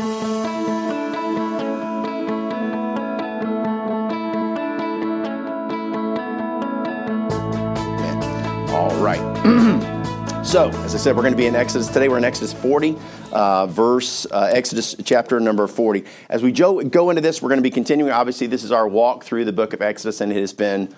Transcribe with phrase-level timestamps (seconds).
[0.00, 0.08] All
[9.02, 9.20] right.
[10.46, 12.08] so, as I said, we're going to be in Exodus today.
[12.08, 12.96] We're in Exodus 40,
[13.32, 16.04] uh, verse, uh, Exodus chapter number 40.
[16.30, 18.12] As we go, go into this, we're going to be continuing.
[18.12, 20.94] Obviously, this is our walk through the book of Exodus, and it has been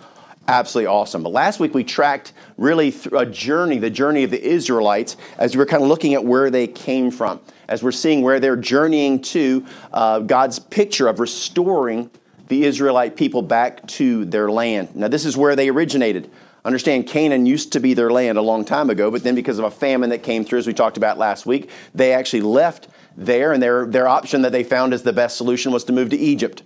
[0.49, 1.23] absolutely awesome.
[1.23, 5.59] But last week we tracked really a journey, the journey of the Israelites, as we
[5.59, 9.23] were kind of looking at where they came from, as we're seeing where they're journeying
[9.23, 12.11] to uh, God's picture of restoring
[12.49, 14.95] the Israelite people back to their land.
[14.95, 16.31] Now, this is where they originated.
[16.65, 19.65] Understand, Canaan used to be their land a long time ago, but then because of
[19.67, 23.53] a famine that came through, as we talked about last week, they actually left there,
[23.53, 26.17] and their, their option that they found as the best solution was to move to
[26.17, 26.63] Egypt.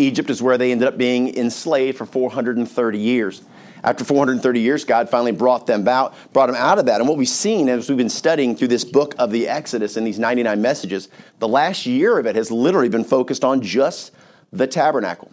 [0.00, 3.42] Egypt is where they ended up being enslaved for 430 years.
[3.82, 7.00] After 430 years, God finally brought them out, brought them out of that.
[7.00, 10.06] And what we've seen as we've been studying through this book of the Exodus and
[10.06, 11.08] these 99 messages,
[11.38, 14.12] the last year of it has literally been focused on just
[14.52, 15.30] the tabernacle.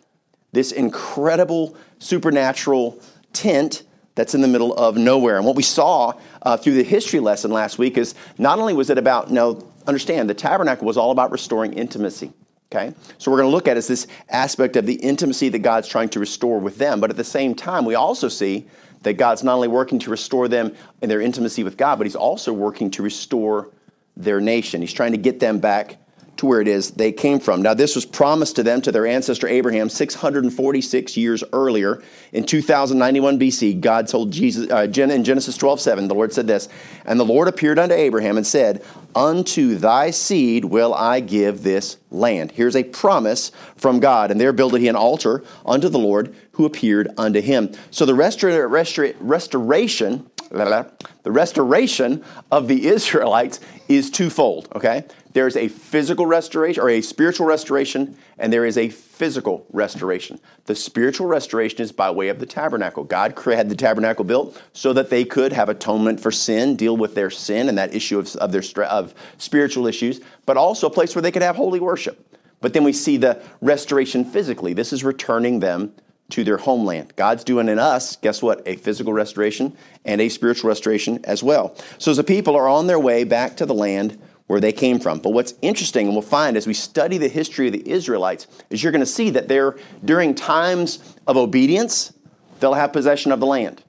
[0.53, 3.01] This incredible supernatural
[3.33, 3.83] tent
[4.15, 5.37] that's in the middle of nowhere.
[5.37, 8.89] And what we saw uh, through the history lesson last week is not only was
[8.89, 12.33] it about, no, understand, the tabernacle was all about restoring intimacy.
[12.71, 12.93] Okay?
[13.17, 16.09] So we're going to look at is this aspect of the intimacy that God's trying
[16.09, 16.99] to restore with them.
[16.99, 18.67] But at the same time, we also see
[19.03, 22.15] that God's not only working to restore them in their intimacy with God, but He's
[22.15, 23.69] also working to restore
[24.17, 24.81] their nation.
[24.81, 25.97] He's trying to get them back
[26.37, 27.61] to where it is they came from.
[27.61, 32.01] Now, this was promised to them, to their ancestor Abraham, 646 years earlier.
[32.31, 36.69] In 2091 BC, God told Jesus, uh, in Genesis 12 7, the Lord said this,
[37.05, 38.83] And the Lord appeared unto Abraham and said,
[39.15, 42.51] Unto thy seed will I give this land.
[42.51, 44.29] Here's a promise from God.
[44.29, 47.71] And there builded he an altar unto the Lord who appeared unto him.
[47.89, 55.05] So the restor- restor- restoration, the restoration of the Israelites is twofold, okay?
[55.33, 60.39] There's a physical restoration or a spiritual restoration, and there is a physical restoration.
[60.65, 63.03] The spiritual restoration is by way of the tabernacle.
[63.03, 67.15] God had the tabernacle built so that they could have atonement for sin, deal with
[67.15, 71.15] their sin and that issue of, of their of spiritual issues, but also a place
[71.15, 72.23] where they could have holy worship.
[72.59, 74.73] But then we see the restoration physically.
[74.73, 75.93] This is returning them
[76.29, 77.13] to their homeland.
[77.15, 78.61] God's doing in us, guess what?
[78.65, 81.75] A physical restoration and a spiritual restoration as well.
[81.97, 84.99] So as the people are on their way back to the land where they came
[84.99, 85.19] from.
[85.19, 88.81] But what's interesting, and we'll find as we study the history of the Israelites, is
[88.81, 92.13] you're going to see that they're, during times of obedience,
[92.59, 93.83] they'll have possession of the land.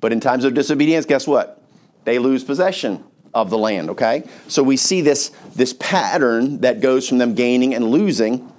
[0.00, 1.62] But in times of disobedience, guess what?
[2.04, 4.22] They lose possession of the land, okay?
[4.46, 8.52] So we see this, this pattern that goes from them gaining and losing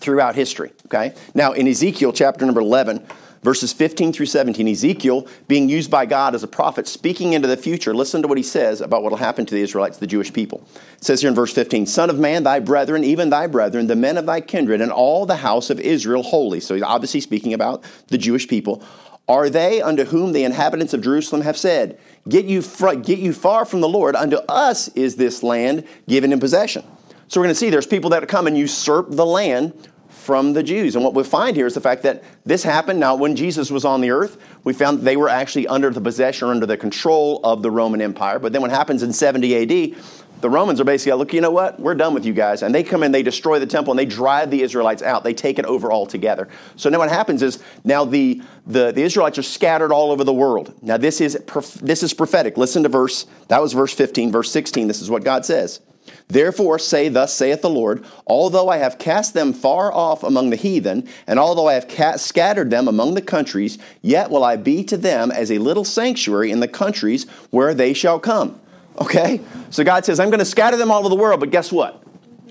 [0.00, 1.14] throughout history, okay?
[1.34, 3.06] Now, in Ezekiel chapter number 11,
[3.42, 7.56] verses 15 through 17, Ezekiel being used by God as a prophet, speaking into the
[7.56, 7.94] future.
[7.94, 10.66] Listen to what he says about what will happen to the Israelites, the Jewish people.
[10.96, 13.96] It says here in verse 15, Son of man, thy brethren, even thy brethren, the
[13.96, 16.60] men of thy kindred, and all the house of Israel holy.
[16.60, 18.82] So he's obviously speaking about the Jewish people.
[19.28, 21.98] Are they unto whom the inhabitants of Jerusalem have said,
[22.28, 26.32] Get you, fr- get you far from the Lord, unto us is this land given
[26.32, 26.84] in possession.
[27.28, 29.72] So we're going to see there's people that come and usurp the land
[30.22, 30.94] from the Jews.
[30.94, 33.00] And what we find here is the fact that this happened.
[33.00, 36.48] Now, when Jesus was on the earth, we found they were actually under the possession
[36.48, 38.38] or under the control of the Roman Empire.
[38.38, 39.96] But then what happens in 70 AD,
[40.40, 41.78] the Romans are basically, look, you know what?
[41.78, 42.62] We're done with you guys.
[42.62, 45.24] And they come in, they destroy the temple, and they drive the Israelites out.
[45.24, 46.48] They take it over altogether.
[46.76, 50.32] So now what happens is now the, the, the Israelites are scattered all over the
[50.32, 50.74] world.
[50.82, 51.34] Now this is,
[51.80, 52.56] this is prophetic.
[52.56, 54.32] Listen to verse, that was verse 15.
[54.32, 55.80] Verse 16, this is what God says.
[56.28, 60.56] Therefore, say, Thus saith the Lord, although I have cast them far off among the
[60.56, 64.96] heathen, and although I have scattered them among the countries, yet will I be to
[64.96, 68.60] them as a little sanctuary in the countries where they shall come.
[69.00, 69.40] Okay?
[69.70, 72.02] So God says, I'm going to scatter them all over the world, but guess what?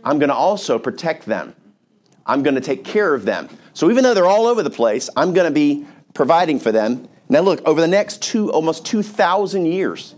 [0.03, 1.55] I'm going to also protect them.
[2.25, 3.49] I'm going to take care of them.
[3.73, 7.07] So even though they're all over the place, I'm going to be providing for them.
[7.29, 10.15] Now, look, over the next two, almost 2,000 years,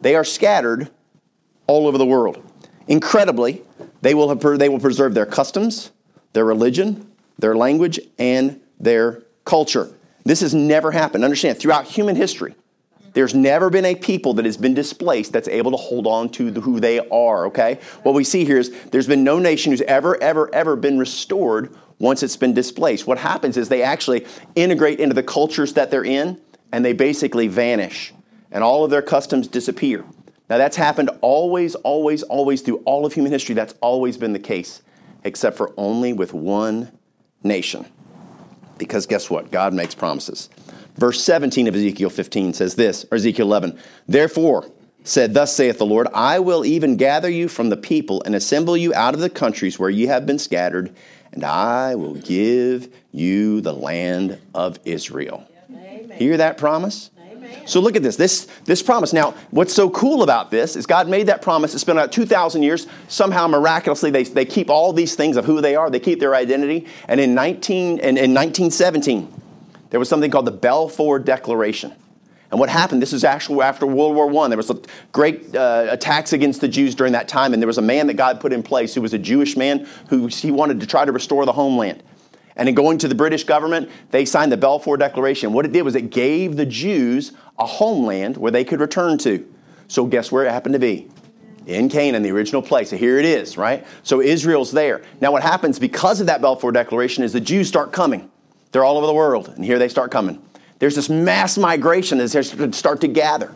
[0.00, 0.90] they are scattered
[1.66, 2.43] all over the world.
[2.88, 3.62] Incredibly,
[4.02, 5.90] they will, have, they will preserve their customs,
[6.32, 9.90] their religion, their language, and their culture.
[10.24, 11.24] This has never happened.
[11.24, 12.54] Understand, throughout human history,
[13.14, 16.50] there's never been a people that has been displaced that's able to hold on to
[16.50, 17.78] the, who they are, okay?
[18.02, 21.74] What we see here is there's been no nation who's ever, ever, ever been restored
[22.00, 23.06] once it's been displaced.
[23.06, 24.26] What happens is they actually
[24.56, 26.40] integrate into the cultures that they're in
[26.72, 28.12] and they basically vanish
[28.50, 30.04] and all of their customs disappear.
[30.50, 33.54] Now, that's happened always, always, always through all of human history.
[33.54, 34.82] That's always been the case,
[35.24, 36.92] except for only with one
[37.42, 37.86] nation.
[38.76, 39.50] Because guess what?
[39.50, 40.50] God makes promises.
[40.96, 44.70] Verse 17 of Ezekiel 15 says this, or Ezekiel 11, Therefore,
[45.02, 48.76] said, Thus saith the Lord, I will even gather you from the people and assemble
[48.76, 50.94] you out of the countries where ye have been scattered,
[51.32, 55.46] and I will give you the land of Israel.
[55.70, 56.18] Amen.
[56.18, 57.10] Hear that promise?
[57.66, 58.16] So look at this.
[58.16, 59.12] This this promise.
[59.12, 61.74] Now, what's so cool about this is God made that promise.
[61.74, 62.86] It's been about 2,000 years.
[63.08, 65.90] Somehow, miraculously, they, they keep all these things of who they are.
[65.90, 66.86] They keep their identity.
[67.08, 69.42] And in, 19, in, in 1917,
[69.90, 71.94] there was something called the Balfour Declaration.
[72.50, 74.48] And what happened, this is actually after World War I.
[74.48, 74.70] There was
[75.10, 78.14] great uh, attacks against the Jews during that time, and there was a man that
[78.14, 81.10] God put in place who was a Jewish man who he wanted to try to
[81.10, 82.02] restore the homeland.
[82.56, 85.52] And in going to the British government, they signed the Balfour Declaration.
[85.52, 89.48] What it did was it gave the Jews a homeland where they could return to.
[89.88, 91.08] So guess where it happened to be?
[91.66, 92.90] In Canaan, the original place.
[92.90, 93.86] So here it is, right?
[94.02, 95.02] So Israel's there.
[95.20, 98.30] Now what happens because of that Balfour Declaration is the Jews start coming.
[98.70, 100.42] They're all over the world, and here they start coming.
[100.78, 103.52] There's this mass migration as they start to gather.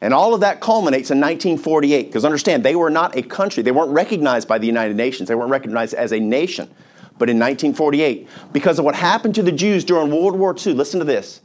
[0.00, 3.62] And all of that culminates in 1948, because understand, they were not a country.
[3.62, 5.28] They weren't recognized by the United Nations.
[5.28, 6.68] They weren't recognized as a nation.
[7.18, 11.00] But in 1948, because of what happened to the Jews during World War II, listen
[11.00, 11.40] to this.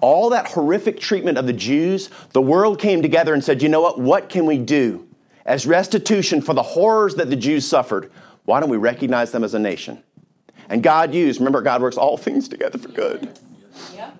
[0.00, 3.80] All that horrific treatment of the Jews, the world came together and said, you know
[3.80, 3.98] what?
[3.98, 5.06] What can we do
[5.44, 8.10] as restitution for the horrors that the Jews suffered?
[8.44, 10.02] Why don't we recognize them as a nation?
[10.68, 13.38] And God used, remember, God works all things together for good.
[13.94, 14.16] Yep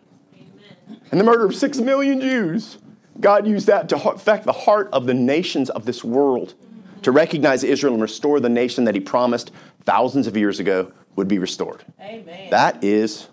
[1.11, 2.79] and the murder of six million Jews,
[3.19, 6.55] God used that to affect the heart of the nations of this world
[7.03, 9.53] to recognize Israel and restore the nation that He promised
[9.85, 11.85] thousands of years ago would be restored.
[12.01, 12.51] Amen.
[12.51, 13.29] That is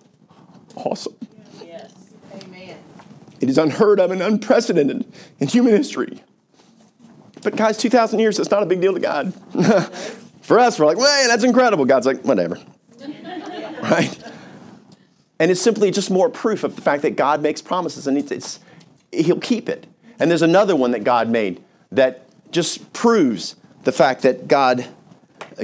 [0.76, 1.16] awesome.
[1.64, 1.94] Yes.
[2.34, 2.78] Amen.
[3.40, 5.06] It is unheard of and unprecedented
[5.40, 6.22] in human history.
[7.44, 9.34] But guys, 2,000 years, it's not a big deal to God.
[10.42, 11.86] For us, we're like, man, that's incredible.
[11.86, 12.58] God's like, whatever.
[13.84, 14.18] right?
[15.40, 18.32] And it's simply just more proof of the fact that God makes promises and it's,
[18.32, 18.60] it's,
[19.12, 19.88] He'll keep it.
[20.20, 24.88] And there's another one that God made that just proves the fact that God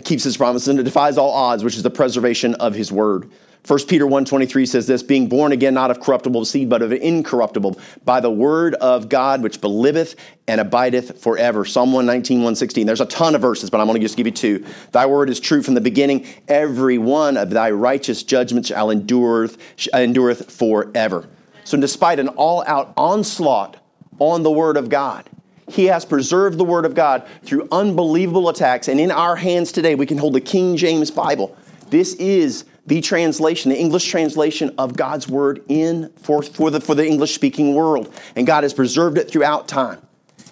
[0.03, 3.29] keeps His promises and it defies all odds, which is the preservation of His word.
[3.65, 7.79] 1 Peter 1.23 says this, being born again not of corruptible seed, but of incorruptible,
[8.03, 10.17] by the word of God, which believeth
[10.49, 11.63] and abideth forever.
[11.63, 12.85] Psalm 119, 116.
[12.85, 14.65] There's a ton of verses, but I'm going to just give you two.
[14.91, 16.27] Thy word is true from the beginning.
[16.49, 19.57] Every one of thy righteous judgments shall endureth,
[19.93, 21.29] endureth forever.
[21.63, 23.77] So despite an all-out onslaught
[24.19, 25.29] on the word of God,
[25.69, 28.87] he has preserved the Word of God through unbelievable attacks.
[28.87, 31.57] And in our hands today, we can hold the King James Bible.
[31.89, 36.95] This is the translation, the English translation of God's word in for, for the, for
[36.95, 38.13] the English speaking world.
[38.35, 40.01] And God has preserved it throughout time.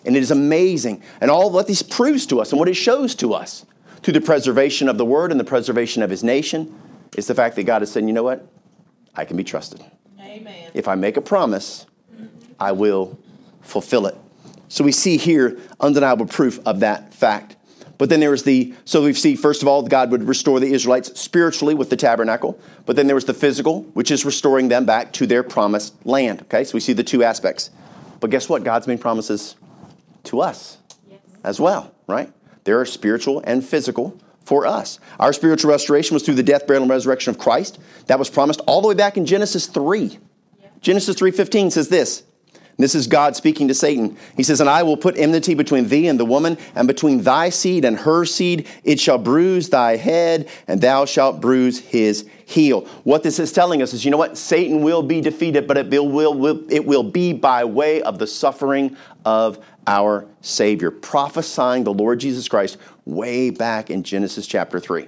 [0.06, 1.04] And it is amazing.
[1.20, 3.66] And all what this proves to us and what it shows to us
[4.02, 6.74] through the preservation of the word and the preservation of his nation
[7.18, 8.48] is the fact that God has said, you know what?
[9.14, 9.84] I can be trusted.
[10.20, 10.72] Amen.
[10.74, 11.86] If I make a promise,
[12.60, 13.20] I will
[13.62, 14.18] fulfill it.
[14.72, 17.58] So we see here undeniable proof of that fact.
[17.98, 20.72] But then there was the, so we see, first of all, God would restore the
[20.72, 22.58] Israelites spiritually with the tabernacle.
[22.86, 26.44] But then there was the physical, which is restoring them back to their promised land.
[26.44, 27.70] Okay, so we see the two aspects.
[28.22, 28.64] But guess what?
[28.64, 29.58] God's made promises
[30.24, 30.78] to us
[31.10, 31.20] yes.
[31.44, 32.32] as well, right?
[32.64, 35.02] There are spiritual and physical for us.
[35.20, 37.78] Our spiritual restoration was through the death, burial, and resurrection of Christ.
[38.08, 40.18] That was promised all the way back in Genesis 3.
[40.80, 42.24] Genesis 3.15 says this,
[42.82, 44.18] this is God speaking to Satan.
[44.36, 47.50] He says, And I will put enmity between thee and the woman, and between thy
[47.50, 48.68] seed and her seed.
[48.84, 52.82] It shall bruise thy head, and thou shalt bruise his heel.
[53.04, 54.38] What this is telling us is, you know what?
[54.38, 58.28] Satan will be defeated, but it will, will, it will be by way of the
[58.28, 58.96] suffering
[59.26, 65.08] of our Savior, prophesying the Lord Jesus Christ way back in Genesis chapter 3.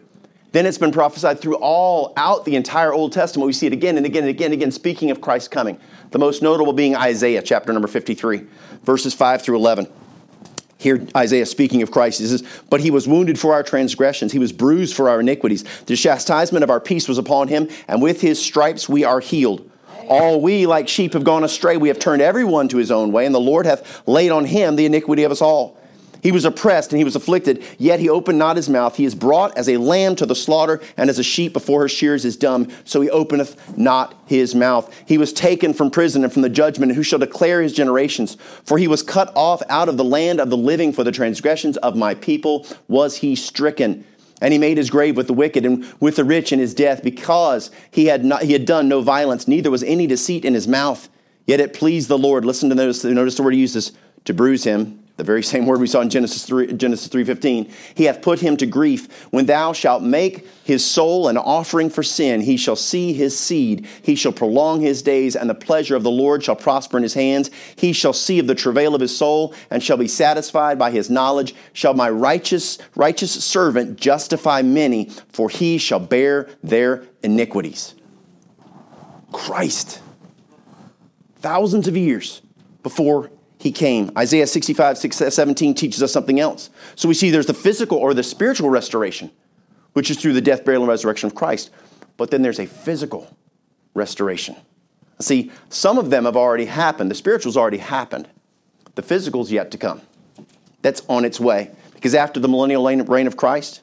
[0.54, 3.48] Then it's been prophesied through all out the entire Old Testament.
[3.48, 5.80] We see it again and again and again and again, speaking of Christ coming.
[6.12, 8.44] The most notable being Isaiah chapter number 53,
[8.84, 9.88] verses 5 through 11.
[10.78, 14.38] Here, Isaiah speaking of Christ, he says, But he was wounded for our transgressions, he
[14.38, 15.64] was bruised for our iniquities.
[15.86, 19.68] The chastisement of our peace was upon him, and with his stripes we are healed.
[20.08, 21.78] All we, like sheep, have gone astray.
[21.78, 24.76] We have turned everyone to his own way, and the Lord hath laid on him
[24.76, 25.80] the iniquity of us all.
[26.24, 28.96] He was oppressed and he was afflicted, yet he opened not his mouth.
[28.96, 31.90] He is brought as a lamb to the slaughter, and as a sheep before her
[31.90, 34.90] shears is dumb, so he openeth not his mouth.
[35.06, 38.38] He was taken from prison and from the judgment, and who shall declare his generations?
[38.64, 41.76] For he was cut off out of the land of the living for the transgressions
[41.78, 44.06] of my people was he stricken.
[44.42, 47.04] And he made his grave with the wicked and with the rich in his death,
[47.04, 50.70] because he had, not, he had done no violence, neither was any deceit in his
[50.70, 51.10] mouth.
[51.46, 52.46] Yet it pleased the Lord.
[52.46, 53.92] Listen to notice, notice the word he uses
[54.24, 57.72] to bruise him the very same word we saw in Genesis 3, Genesis 3.15.
[57.94, 59.26] He hath put him to grief.
[59.26, 63.88] When thou shalt make his soul an offering for sin, he shall see his seed.
[64.02, 67.14] He shall prolong his days, and the pleasure of the Lord shall prosper in his
[67.14, 67.52] hands.
[67.76, 71.12] He shall see of the travail of his soul, and shall be satisfied by his
[71.12, 71.54] knowledge.
[71.74, 77.94] Shall my righteous, righteous servant justify many, for he shall bear their iniquities.
[79.32, 80.02] Christ,
[81.36, 82.42] thousands of years
[82.82, 83.30] before
[83.64, 84.12] he came.
[84.18, 86.70] Isaiah 65, 17 teaches us something else.
[86.96, 89.32] So we see there's the physical or the spiritual restoration,
[89.94, 91.70] which is through the death, burial, and resurrection of Christ.
[92.18, 93.36] But then there's a physical
[93.94, 94.58] restoration.
[95.22, 97.10] See, some of them have already happened.
[97.10, 98.28] The spiritual's already happened.
[98.96, 100.02] The physical's yet to come.
[100.82, 101.72] That's on its way.
[101.94, 103.82] Because after the millennial reign of Christ,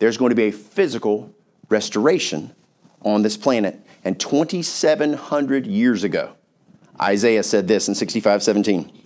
[0.00, 1.34] there's going to be a physical
[1.70, 2.54] restoration
[3.00, 3.80] on this planet.
[4.04, 6.34] And 2,700 years ago,
[7.00, 9.03] Isaiah said this in 65 17.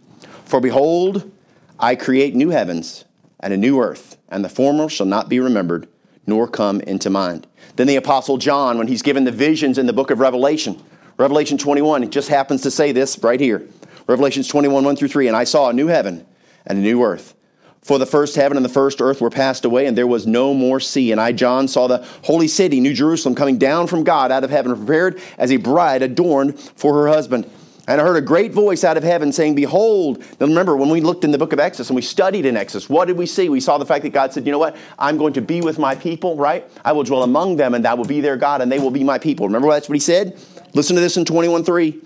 [0.49, 1.31] For behold,
[1.78, 3.05] I create new heavens
[3.38, 5.87] and a new earth, and the former shall not be remembered,
[6.26, 7.47] nor come into mind.
[7.76, 10.83] Then the Apostle John, when he's given the visions in the book of Revelation,
[11.19, 13.69] Revelation 21, it just happens to say this right here.
[14.07, 15.28] Revelations 21, 1 through 3.
[15.28, 16.26] And I saw a new heaven
[16.64, 17.35] and a new earth.
[17.83, 20.55] For the first heaven and the first earth were passed away, and there was no
[20.55, 21.12] more sea.
[21.12, 24.50] And I, John, saw the holy city, New Jerusalem, coming down from God out of
[24.50, 27.50] heaven, prepared as a bride adorned for her husband.
[27.88, 30.18] And I heard a great voice out of heaven saying, Behold.
[30.38, 32.90] Now remember, when we looked in the book of Exodus and we studied in Exodus,
[32.90, 33.49] what did we see?
[33.49, 34.76] We saw the fact that God said, You know what?
[34.99, 36.71] I'm going to be with my people, right?
[36.85, 39.02] I will dwell among them, and I will be their God, and they will be
[39.02, 39.47] my people.
[39.47, 40.38] Remember that's what he said?
[40.75, 41.90] Listen to this in 21 3.
[41.92, 42.02] And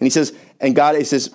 [0.00, 1.34] he says, And God, he says,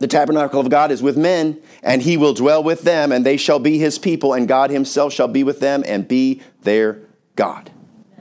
[0.00, 3.36] the tabernacle of God is with men, and he will dwell with them, and they
[3.36, 6.98] shall be his people, and God himself shall be with them and be their
[7.36, 7.70] God.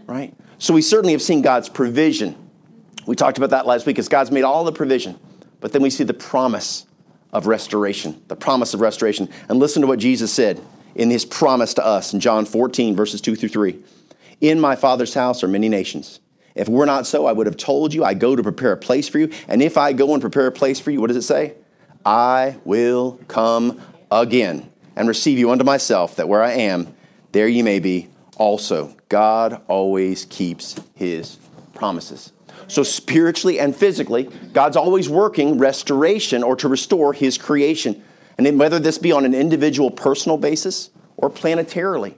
[0.05, 0.33] Right?
[0.59, 2.46] So we certainly have seen God's provision
[3.07, 5.17] we talked about that last week as God's made all the provision,
[5.59, 6.85] but then we see the promise
[7.33, 9.29] of restoration, the promise of restoration.
[9.49, 10.61] And listen to what Jesus said
[10.95, 13.79] in his promise to us in John 14, verses 2 through 3.
[14.41, 16.19] In my Father's house are many nations.
[16.55, 19.07] If we're not so, I would have told you, I go to prepare a place
[19.07, 19.31] for you.
[19.47, 21.53] And if I go and prepare a place for you, what does it say?
[22.05, 26.95] I will come again and receive you unto myself, that where I am,
[27.31, 28.95] there you may be also.
[29.09, 31.37] God always keeps his
[31.75, 32.31] promises.
[32.67, 38.03] So, spiritually and physically, God's always working restoration or to restore His creation.
[38.38, 42.17] And whether this be on an individual personal basis or planetarily,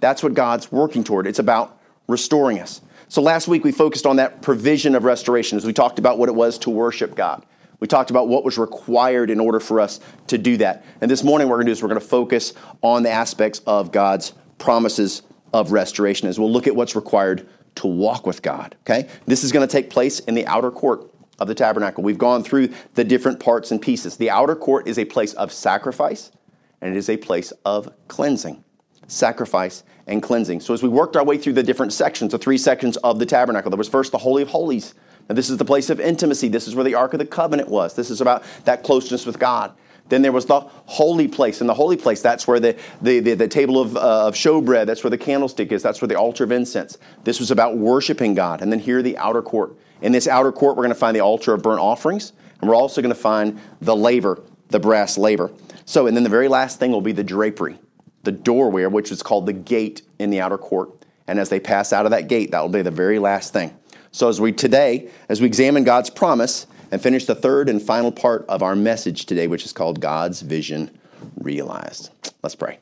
[0.00, 1.26] that's what God's working toward.
[1.26, 2.80] It's about restoring us.
[3.08, 6.28] So, last week we focused on that provision of restoration as we talked about what
[6.28, 7.44] it was to worship God.
[7.80, 10.84] We talked about what was required in order for us to do that.
[11.00, 12.52] And this morning, what we're going to do is we're going to focus
[12.82, 17.86] on the aspects of God's promises of restoration as we'll look at what's required to
[17.86, 18.76] walk with God.
[18.82, 19.08] Okay?
[19.26, 22.02] This is going to take place in the outer court of the tabernacle.
[22.02, 24.16] We've gone through the different parts and pieces.
[24.16, 26.32] The outer court is a place of sacrifice
[26.80, 28.64] and it is a place of cleansing.
[29.06, 30.60] Sacrifice and cleansing.
[30.60, 33.26] So as we worked our way through the different sections, the three sections of the
[33.26, 34.94] tabernacle, there was first the Holy of Holies.
[35.28, 36.48] Now, this is the place of intimacy.
[36.48, 37.94] This is where the Ark of the Covenant was.
[37.94, 39.72] This is about that closeness with God.
[40.08, 41.60] Then there was the holy place.
[41.60, 44.86] And the holy place, that's where the, the, the, the table of, uh, of showbread,
[44.86, 46.98] that's where the candlestick is, that's where the altar of incense.
[47.24, 48.62] This was about worshiping God.
[48.62, 49.76] And then here, the outer court.
[50.00, 52.76] In this outer court, we're going to find the altar of burnt offerings, and we're
[52.76, 55.50] also going to find the laver, the brass laver.
[55.84, 57.78] So, and then the very last thing will be the drapery,
[58.22, 60.90] the doorway, which is called the gate in the outer court.
[61.26, 63.76] And as they pass out of that gate, that will be the very last thing.
[64.12, 68.12] So, as we today, as we examine God's promise, and finish the third and final
[68.12, 70.90] part of our message today, which is called God's Vision
[71.36, 72.10] Realized.
[72.42, 72.78] Let's pray.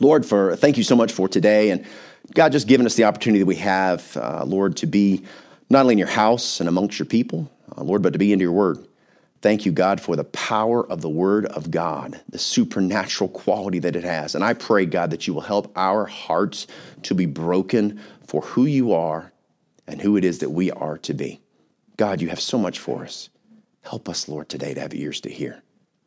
[0.00, 1.84] Lord, for thank you so much for today, and
[2.34, 5.22] God just giving us the opportunity that we have, uh, Lord, to be
[5.70, 8.44] not only in your house and amongst your people, uh, Lord, but to be into
[8.44, 8.86] your word.
[9.42, 13.96] Thank you, God, for the power of the Word of God, the supernatural quality that
[13.96, 14.36] it has.
[14.36, 16.68] And I pray, God, that you will help our hearts
[17.02, 19.32] to be broken for who you are
[19.88, 21.40] and who it is that we are to be.
[21.96, 23.28] God, you have so much for us.
[23.82, 25.62] Help us, Lord, today to have ears to hear.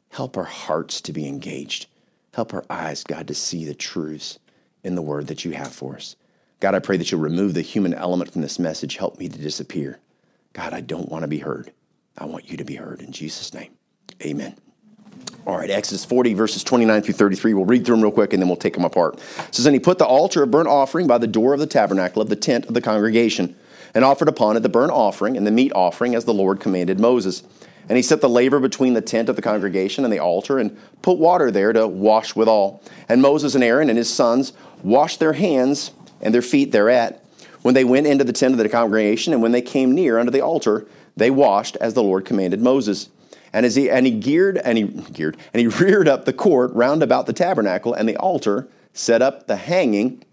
[0.09, 1.87] Help our hearts to be engaged.
[2.33, 4.39] Help our eyes, God, to see the truths
[4.83, 6.15] in the word that you have for us.
[6.59, 8.97] God, I pray that you'll remove the human element from this message.
[8.97, 9.99] Help me to disappear.
[10.53, 11.71] God, I don't want to be heard.
[12.17, 13.01] I want you to be heard.
[13.01, 13.71] In Jesus' name,
[14.23, 14.55] amen.
[15.45, 17.53] All right, Exodus 40, verses 29 through 33.
[17.53, 19.19] We'll read through them real quick and then we'll take them apart.
[19.47, 21.67] It says, And he put the altar of burnt offering by the door of the
[21.67, 23.55] tabernacle of the tent of the congregation
[23.95, 26.99] and offered upon it the burnt offering and the meat offering as the Lord commanded
[26.99, 27.43] Moses.
[27.87, 30.77] And he set the laver between the tent of the congregation and the altar and
[31.01, 32.81] put water there to wash withal.
[33.07, 37.23] And Moses and Aaron and his sons washed their hands and their feet thereat.
[37.61, 40.31] When they went into the tent of the congregation and when they came near unto
[40.31, 40.85] the altar,
[41.15, 43.09] they washed as the Lord commanded Moses.
[43.53, 46.73] And as he and he geared and he geared and he reared up the court
[46.73, 50.23] round about the tabernacle and the altar, set up the hanging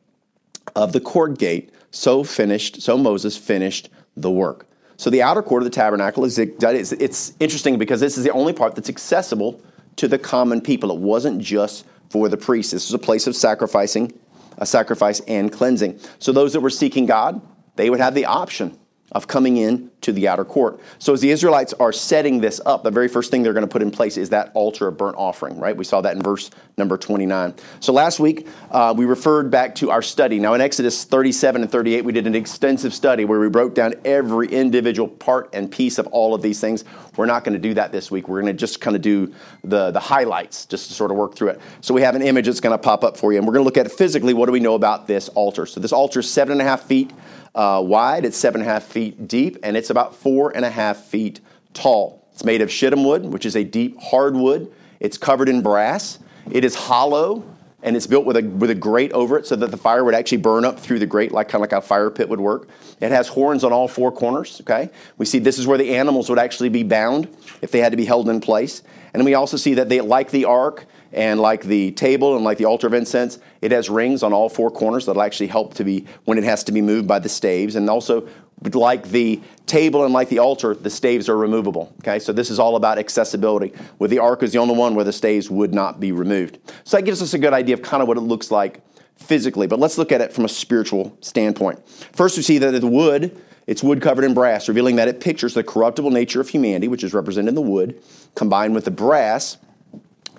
[0.75, 1.71] of the court gate.
[1.93, 2.83] So finished.
[2.83, 4.67] So Moses finished the work.
[4.97, 8.53] So the outer court of the tabernacle is it's, interesting because this is the only
[8.53, 9.61] part that's accessible
[9.97, 10.91] to the common people.
[10.91, 12.73] It wasn't just for the priests.
[12.73, 14.13] This was a place of sacrificing,
[14.59, 15.99] a sacrifice and cleansing.
[16.19, 17.41] So those that were seeking God,
[17.77, 18.79] they would have the option
[19.13, 20.81] of coming in to the outer court.
[20.99, 23.71] So as the Israelites are setting this up, the very first thing they're going to
[23.71, 25.77] put in place is that altar of burnt offering, right?
[25.77, 27.55] We saw that in verse number 29.
[27.81, 30.39] So last week, uh, we referred back to our study.
[30.39, 33.95] Now in Exodus 37 and 38, we did an extensive study where we broke down
[34.05, 36.85] every individual part and piece of all of these things.
[37.17, 38.29] We're not going to do that this week.
[38.29, 41.35] We're going to just kind of do the, the highlights just to sort of work
[41.35, 41.61] through it.
[41.83, 43.63] So we have an image that's going to pop up for you, and we're going
[43.63, 45.67] to look at physically what do we know about this altar.
[45.67, 47.13] So this altar is seven and a half feet
[47.55, 50.71] uh, wide, it's seven and a half feet deep, and it's about four and a
[50.71, 51.41] half feet
[51.75, 52.27] tall.
[52.33, 54.73] It's made of shittim wood, which is a deep hardwood.
[55.01, 56.19] It's covered in brass.
[56.51, 57.45] It is hollow,
[57.83, 60.15] and it's built with a, with a grate over it so that the fire would
[60.15, 62.69] actually burn up through the grate, like kind of like a fire pit would work.
[63.01, 64.91] It has horns on all four corners, okay?
[65.19, 67.29] We see this is where the animals would actually be bound
[67.61, 68.83] if they had to be held in place.
[69.13, 72.59] And we also see that they, like the ark, and like the table and like
[72.59, 75.85] the altar of incense, it has rings on all four corners that'll actually help to
[75.85, 77.77] be when it has to be moved by the staves.
[77.77, 78.29] And also,
[78.73, 81.93] like the table and like the altar, the staves are removable.
[82.01, 83.73] Okay, so this is all about accessibility.
[83.99, 86.59] With the ark is the only one where the staves would not be removed.
[86.85, 88.81] So that gives us a good idea of kind of what it looks like
[89.17, 89.67] physically.
[89.67, 91.87] But let's look at it from a spiritual standpoint.
[92.13, 93.41] First, we see that the wood.
[93.65, 97.05] It's wood covered in brass, revealing that it pictures the corruptible nature of humanity, which
[97.05, 98.03] is represented in the wood,
[98.35, 99.57] combined with the brass,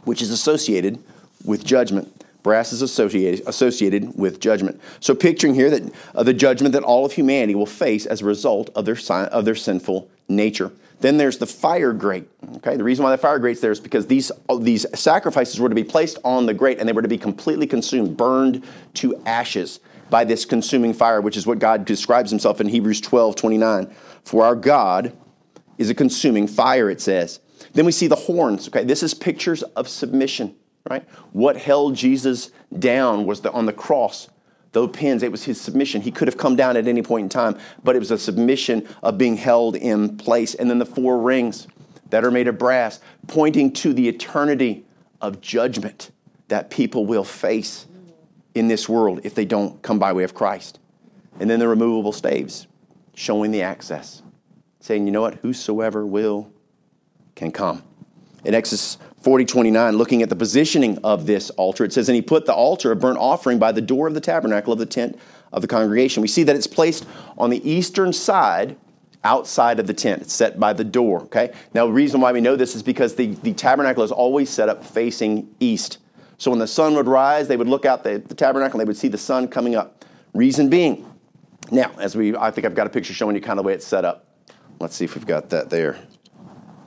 [0.06, 1.02] which is associated
[1.46, 2.10] with judgment.
[2.44, 4.82] Brass is associated, associated with judgment.
[5.00, 8.26] So, picturing here that uh, the judgment that all of humanity will face as a
[8.26, 10.72] result of their, of their sinful nature.
[11.00, 12.28] Then there's the fire grate.
[12.58, 15.76] Okay, the reason why the fire grate's there is because these these sacrifices were to
[15.76, 18.64] be placed on the grate and they were to be completely consumed, burned
[18.96, 19.80] to ashes
[20.10, 23.94] by this consuming fire, which is what God describes Himself in Hebrews 12, 29.
[24.24, 25.12] For our God
[25.78, 27.40] is a consuming fire, it says.
[27.74, 28.68] Then we see the horns.
[28.68, 30.56] Okay, this is pictures of submission,
[30.90, 31.08] right?
[31.32, 34.30] What held Jesus down was the, on the cross.
[34.74, 36.02] Those pins, it was his submission.
[36.02, 38.88] He could have come down at any point in time, but it was a submission
[39.04, 40.56] of being held in place.
[40.56, 41.68] And then the four rings
[42.10, 44.86] that are made of brass, pointing to the eternity
[45.22, 46.12] of judgment
[46.48, 47.88] that people will face
[48.54, 50.80] in this world if they don't come by way of Christ.
[51.40, 52.68] And then the removable staves,
[53.16, 54.22] showing the access,
[54.80, 56.53] saying, you know what, whosoever will
[57.36, 57.84] can come.
[58.44, 62.22] In Exodus 40 29, looking at the positioning of this altar, it says, And he
[62.22, 65.18] put the altar of burnt offering by the door of the tabernacle of the tent
[65.54, 66.22] of the congregation.
[66.22, 67.06] We see that it's placed
[67.38, 68.76] on the eastern side
[69.24, 70.24] outside of the tent.
[70.24, 71.54] It's set by the door, okay?
[71.74, 74.68] Now, the reason why we know this is because the, the tabernacle is always set
[74.68, 76.00] up facing east.
[76.38, 78.90] So when the sun would rise, they would look out the, the tabernacle and they
[78.90, 80.04] would see the sun coming up.
[80.34, 81.10] Reason being,
[81.72, 83.74] now, as we, I think I've got a picture showing you kind of the way
[83.74, 84.28] it's set up.
[84.80, 85.98] Let's see if we've got that there.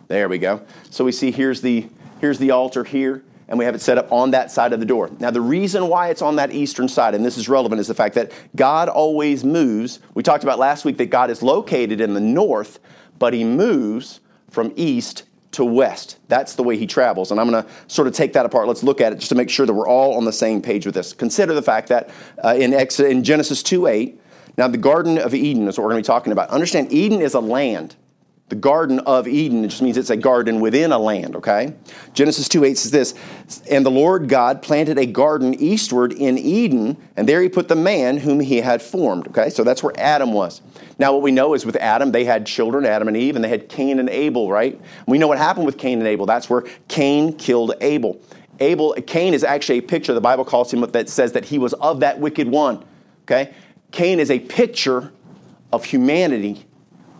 [0.09, 0.62] There we go.
[0.90, 1.87] So we see here's the,
[2.21, 4.87] here's the altar here, and we have it set up on that side of the
[4.87, 5.11] door.
[5.19, 7.95] Now, the reason why it's on that eastern side, and this is relevant, is the
[7.95, 10.01] fact that God always moves.
[10.14, 12.79] We talked about last week that God is located in the north,
[13.19, 16.19] but he moves from east to west.
[16.29, 17.31] That's the way he travels.
[17.31, 18.69] And I'm going to sort of take that apart.
[18.69, 20.85] Let's look at it just to make sure that we're all on the same page
[20.85, 21.12] with this.
[21.12, 22.11] Consider the fact that
[22.45, 24.21] uh, in, Exodus, in Genesis 2 8,
[24.59, 26.51] now the Garden of Eden is what we're going to be talking about.
[26.51, 27.97] Understand, Eden is a land.
[28.48, 31.74] The Garden of Eden, it just means it's a garden within a land, okay?
[32.14, 33.14] Genesis 2 8 says this
[33.68, 37.74] And the Lord God planted a garden eastward in Eden, and there he put the
[37.74, 39.50] man whom he had formed, okay?
[39.50, 40.62] So that's where Adam was.
[40.96, 43.48] Now, what we know is with Adam, they had children, Adam and Eve, and they
[43.48, 44.80] had Cain and Abel, right?
[45.09, 46.24] We know what happened with Cain and Abel.
[46.24, 48.20] That's where Cain killed Abel.
[48.61, 51.72] Abel, Cain is actually a picture, the Bible calls him, that says that he was
[51.74, 52.85] of that wicked one,
[53.24, 53.52] okay?
[53.90, 55.12] Cain is a picture
[55.72, 56.64] of humanity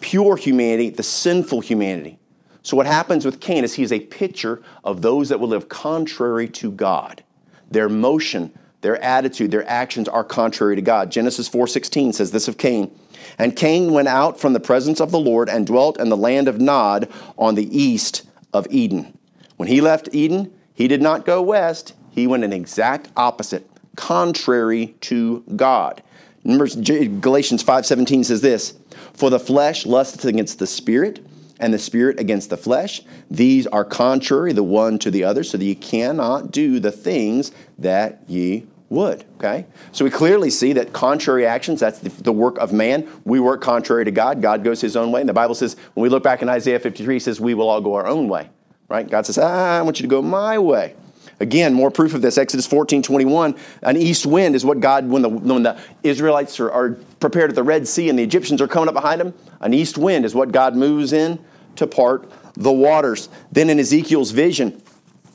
[0.00, 2.18] pure humanity, the sinful humanity.
[2.62, 5.68] So, what happens with Cain is he is a picture of those that will live
[5.68, 7.22] contrary to God.
[7.70, 11.11] Their motion, their attitude, their actions are contrary to God.
[11.11, 12.90] Genesis 4:16 says this of Cain.
[13.38, 16.48] And Cain went out from the presence of the Lord and dwelt in the land
[16.48, 19.16] of Nod on the east of Eden.
[19.56, 24.94] When he left Eden, he did not go west, he went in exact opposite, contrary
[25.02, 26.02] to God.
[26.44, 28.74] Remember Galatians 5:17 says this,
[29.16, 31.20] "For the flesh lusts against the spirit,
[31.59, 33.02] and the spirit against the flesh.
[33.31, 37.50] These are contrary the one to the other, so that ye cannot do the things
[37.79, 39.66] that ye would." Okay?
[39.92, 43.09] So we clearly see that contrary actions, that's the, the work of man.
[43.24, 44.42] We work contrary to God.
[44.42, 45.20] God goes his own way.
[45.20, 47.68] And the Bible says, when we look back in Isaiah 53, it says, we will
[47.68, 48.50] all go our own way.
[48.88, 49.09] right?
[49.09, 50.94] God says, ah, I want you to go my way.
[51.38, 52.38] Again, more proof of this.
[52.38, 53.57] Exodus 14, 21.
[53.83, 57.57] An east wind is what God, when the, when the Israelites are, are prepared at
[57.57, 60.35] the Red Sea and the Egyptians are coming up behind them, an east wind is
[60.35, 61.38] what God moves in
[61.77, 63.29] to part the waters.
[63.53, 64.83] Then in Ezekiel's vision,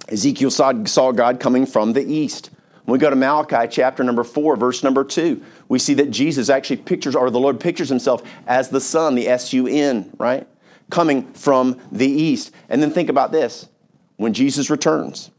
[0.09, 2.49] Ezekiel saw, saw God coming from the east.
[2.85, 6.49] When we go to Malachi chapter number 4, verse number 2, we see that Jesus
[6.49, 10.47] actually pictures, or the Lord pictures himself as the sun, the S U N, right?
[10.89, 12.51] Coming from the east.
[12.69, 13.69] And then think about this
[14.17, 15.29] when Jesus returns,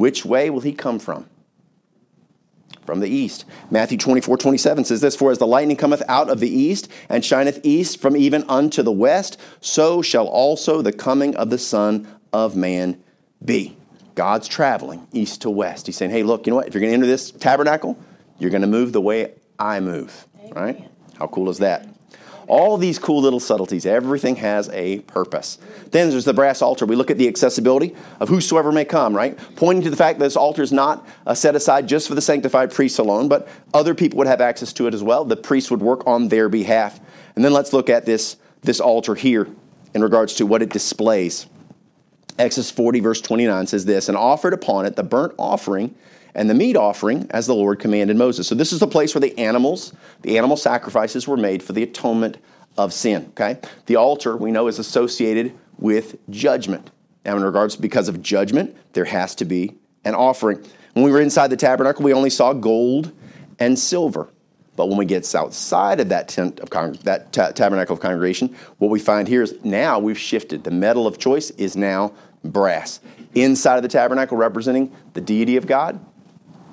[0.00, 1.28] which way will he come from?
[2.86, 3.44] From the east.
[3.70, 7.22] Matthew 24, 27 says this For as the lightning cometh out of the east and
[7.22, 12.08] shineth east from even unto the west, so shall also the coming of the Son
[12.32, 13.02] of Man
[13.44, 13.76] be.
[14.14, 15.84] God's traveling east to west.
[15.84, 16.66] He's saying, hey, look, you know what?
[16.66, 17.98] If you're going to enter this tabernacle,
[18.38, 20.26] you're going to move the way I move.
[20.38, 20.52] Amen.
[20.54, 20.90] Right?
[21.18, 21.86] How cool is that?
[22.50, 25.56] All these cool little subtleties, everything has a purpose.
[25.92, 26.84] Then there's the brass altar.
[26.84, 29.38] We look at the accessibility of whosoever may come, right?
[29.54, 32.20] Pointing to the fact that this altar is not uh, set aside just for the
[32.20, 35.24] sanctified priests alone, but other people would have access to it as well.
[35.24, 36.98] The priests would work on their behalf.
[37.36, 39.46] And then let's look at this, this altar here
[39.94, 41.46] in regards to what it displays.
[42.36, 45.94] Exodus 40, verse 29 says this, and offered upon it the burnt offering
[46.34, 48.46] and the meat offering as the Lord commanded Moses.
[48.46, 51.82] So this is the place where the animals, the animal sacrifices were made for the
[51.82, 52.38] atonement
[52.76, 53.26] of sin.
[53.30, 53.58] Okay?
[53.86, 56.90] The altar, we know, is associated with judgment.
[57.24, 60.64] Now, in regards because of judgment, there has to be an offering.
[60.94, 63.12] When we were inside the tabernacle, we only saw gold
[63.58, 64.28] and silver.
[64.76, 68.56] But when we get outside of that tent of con- that ta- tabernacle of congregation,
[68.78, 70.64] what we find here is now we've shifted.
[70.64, 72.14] The metal of choice is now
[72.44, 73.00] brass.
[73.34, 76.04] Inside of the tabernacle, representing the deity of God,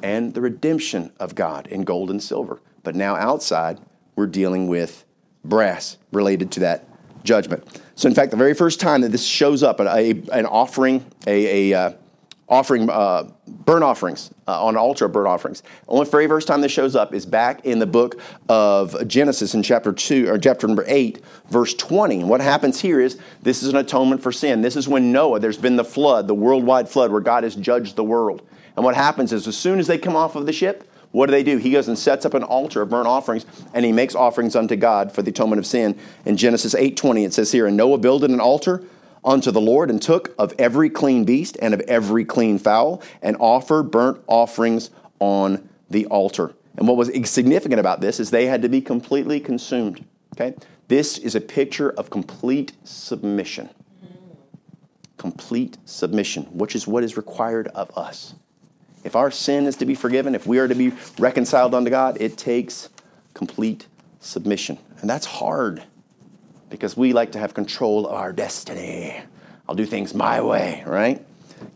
[0.03, 2.61] and the redemption of God in gold and silver.
[2.83, 3.79] But now outside,
[4.15, 5.05] we're dealing with
[5.43, 6.85] brass related to that
[7.23, 7.81] judgment.
[7.95, 11.71] So, in fact, the very first time that this shows up, a, an offering, a,
[11.71, 11.91] a uh,
[12.49, 15.63] offering uh, burnt offerings uh, on altar of burnt offerings.
[15.87, 19.63] Only very first time this shows up is back in the book of Genesis in
[19.63, 22.21] chapter two or chapter number eight, verse twenty.
[22.21, 24.61] And what happens here is this is an atonement for sin.
[24.61, 27.97] This is when Noah, there's been the flood, the worldwide flood, where God has judged
[27.97, 28.47] the world.
[28.77, 31.31] And what happens is, as soon as they come off of the ship, what do
[31.31, 31.57] they do?
[31.57, 34.75] He goes and sets up an altar of burnt offerings, and he makes offerings unto
[34.75, 35.97] God for the atonement of sin.
[36.25, 38.83] In Genesis 8:20, it says here, And Noah builded an altar
[39.25, 43.35] unto the Lord, and took of every clean beast and of every clean fowl, and
[43.39, 46.53] offered burnt offerings on the altar.
[46.77, 50.05] And what was significant about this is they had to be completely consumed.
[50.35, 50.55] Okay?
[50.87, 53.69] This is a picture of complete submission.
[55.17, 58.35] Complete submission, which is what is required of us.
[59.07, 62.17] If our sin is to be forgiven, if we are to be reconciled unto God,
[62.19, 62.89] it takes
[63.33, 63.87] complete
[64.19, 64.77] submission.
[64.99, 65.81] And that's hard
[66.69, 69.17] because we like to have control of our destiny.
[69.69, 71.25] I'll do things my way, right?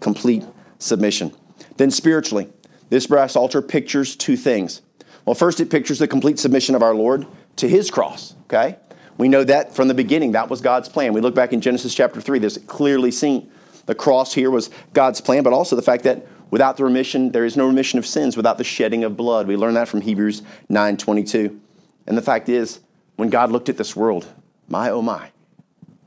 [0.02, 0.44] Complete
[0.78, 1.32] submission.
[1.78, 2.50] Then spiritually,
[2.90, 4.82] this brass altar pictures two things.
[5.24, 8.76] Well, first, it pictures the complete submission of our Lord to his cross, okay?
[9.18, 11.14] We know that from the beginning, that was God's plan.
[11.14, 13.50] We look back in Genesis chapter 3, there's clearly seen
[13.86, 17.46] the cross here was God's plan, but also the fact that Without the remission, there
[17.46, 19.48] is no remission of sins without the shedding of blood.
[19.48, 21.58] We learn that from Hebrews 9:22.
[22.06, 22.82] And the fact is,
[23.16, 24.28] when God looked at this world,
[24.68, 25.32] my oh my,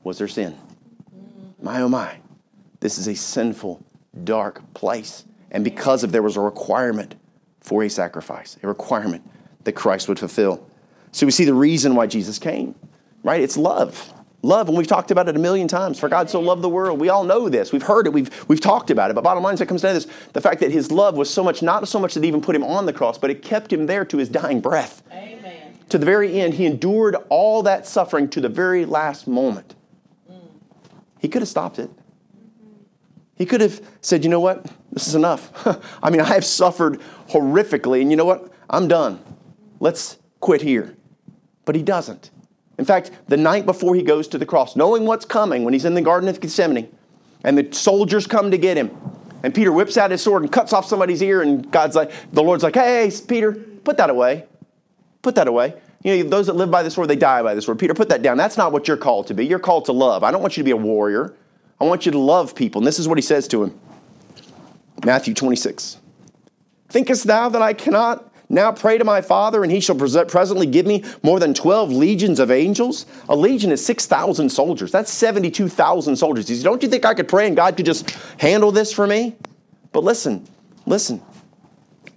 [0.04, 0.56] was there sin?
[1.62, 2.18] My oh my,
[2.80, 3.82] this is a sinful,
[4.22, 5.24] dark place.
[5.50, 7.14] And because of there was a requirement
[7.60, 9.28] for a sacrifice, a requirement
[9.64, 10.66] that Christ would fulfill.
[11.12, 12.74] So we see the reason why Jesus came,
[13.22, 13.40] right?
[13.40, 14.12] It's love.
[14.44, 15.98] Love, and we've talked about it a million times.
[15.98, 17.00] For God so loved the world.
[17.00, 17.72] We all know this.
[17.72, 18.12] We've heard it.
[18.12, 19.14] We've, we've talked about it.
[19.14, 21.32] But bottom line is it comes down to this the fact that his love was
[21.32, 23.72] so much, not so much that even put him on the cross, but it kept
[23.72, 25.02] him there to his dying breath.
[25.10, 25.78] Amen.
[25.88, 29.74] To the very end, he endured all that suffering to the very last moment.
[30.30, 30.40] Mm.
[31.18, 31.90] He could have stopped it.
[33.36, 34.66] He could have said, you know what?
[34.92, 35.50] This is enough.
[36.02, 38.52] I mean, I have suffered horrifically, and you know what?
[38.68, 39.24] I'm done.
[39.80, 40.96] Let's quit here.
[41.64, 42.30] But he doesn't.
[42.78, 45.84] In fact, the night before he goes to the cross, knowing what's coming when he's
[45.84, 46.88] in the Garden of Gethsemane,
[47.44, 48.90] and the soldiers come to get him,
[49.42, 52.42] and Peter whips out his sword and cuts off somebody's ear, and God's like, the
[52.42, 54.46] Lord's like, hey, Peter, put that away.
[55.22, 55.74] Put that away.
[56.02, 57.78] You know, those that live by the sword, they die by the sword.
[57.78, 58.36] Peter, put that down.
[58.36, 59.46] That's not what you're called to be.
[59.46, 60.22] You're called to love.
[60.22, 61.34] I don't want you to be a warrior.
[61.80, 62.80] I want you to love people.
[62.80, 63.78] And this is what he says to him
[65.04, 65.98] Matthew 26.
[66.88, 70.86] Thinkest thou that I cannot now pray to my Father, and he shall presently give
[70.86, 73.06] me more than 12 legions of angels.
[73.28, 74.92] A legion is 6,000 soldiers.
[74.92, 76.48] That's 72,000 soldiers.
[76.48, 79.36] He Don't you think I could pray and God could just handle this for me?
[79.92, 80.46] But listen,
[80.86, 81.22] listen.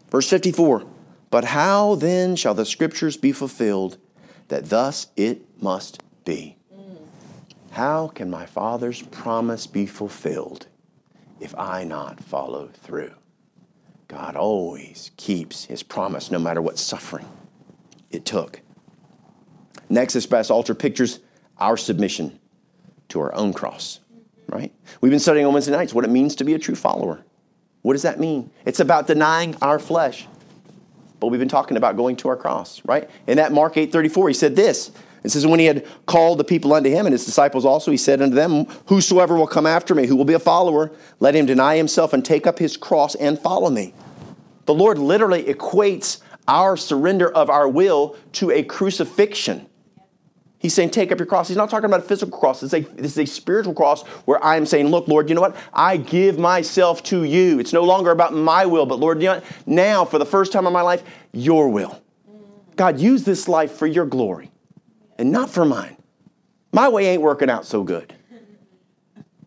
[0.09, 0.83] Verse 54
[1.29, 3.97] But how then shall the scriptures be fulfilled
[4.47, 6.57] that thus it must be?
[7.71, 10.65] How can my Father's promise be fulfilled
[11.39, 13.13] if I not follow through?
[14.07, 17.27] God always keeps his promise no matter what suffering
[18.09, 18.61] it took.
[19.89, 21.19] Next, this brass altar pictures
[21.57, 22.39] our submission
[23.09, 23.99] to our own cross,
[24.47, 24.73] right?
[25.01, 27.23] We've been studying on Wednesday nights what it means to be a true follower.
[27.81, 28.51] What does that mean?
[28.65, 30.27] It's about denying our flesh.
[31.19, 33.09] But we've been talking about going to our cross, right?
[33.25, 34.91] In that Mark 8:34, he said this.
[35.27, 37.97] It says, when he had called the people unto him and his disciples also, he
[37.97, 41.45] said unto them, Whosoever will come after me, who will be a follower, let him
[41.45, 43.93] deny himself and take up his cross and follow me.
[44.65, 49.67] The Lord literally equates our surrender of our will to a crucifixion.
[50.59, 51.47] He's saying, take up your cross.
[51.47, 52.63] He's not talking about a physical cross.
[52.63, 55.55] A, this is a spiritual cross where I'm saying, look, Lord, you know what?
[55.71, 57.59] I give myself to you.
[57.59, 59.45] It's no longer about my will, but Lord, you know what?
[59.67, 62.01] Now, for the first time in my life, your will.
[62.75, 64.51] God, use this life for your glory
[65.17, 65.97] and not for mine.
[66.71, 68.13] My way ain't working out so good.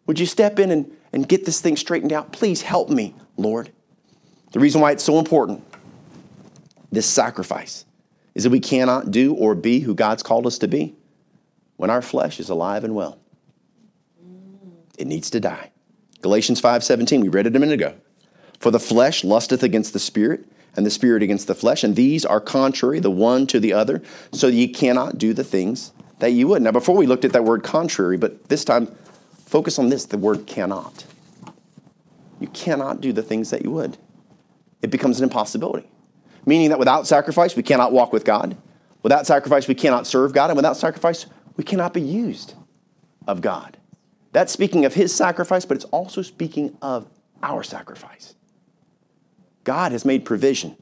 [0.06, 2.32] Would you step in and, and get this thing straightened out?
[2.32, 3.70] Please help me, Lord.
[4.52, 5.62] The reason why it's so important,
[6.90, 7.84] this sacrifice,
[8.34, 10.94] is that we cannot do or be who God's called us to be
[11.76, 13.18] when our flesh is alive and well.
[14.98, 15.70] It needs to die.
[16.20, 17.94] Galatians 5:17, we read it a minute ago.
[18.58, 20.44] For the flesh lusteth against the spirit,
[20.76, 24.02] and the spirit against the flesh, and these are contrary the one to the other,
[24.32, 26.62] so ye cannot do the things that you would.
[26.62, 28.94] Now, before we looked at that word contrary, but this time
[29.46, 31.04] focus on this the word cannot.
[32.40, 33.98] You cannot do the things that you would.
[34.82, 35.88] It becomes an impossibility.
[36.46, 38.56] Meaning that without sacrifice, we cannot walk with God.
[39.02, 40.50] Without sacrifice, we cannot serve God.
[40.50, 42.54] And without sacrifice, we cannot be used
[43.26, 43.76] of God.
[44.32, 47.08] That's speaking of his sacrifice, but it's also speaking of
[47.42, 48.34] our sacrifice.
[49.64, 50.76] God has made provision.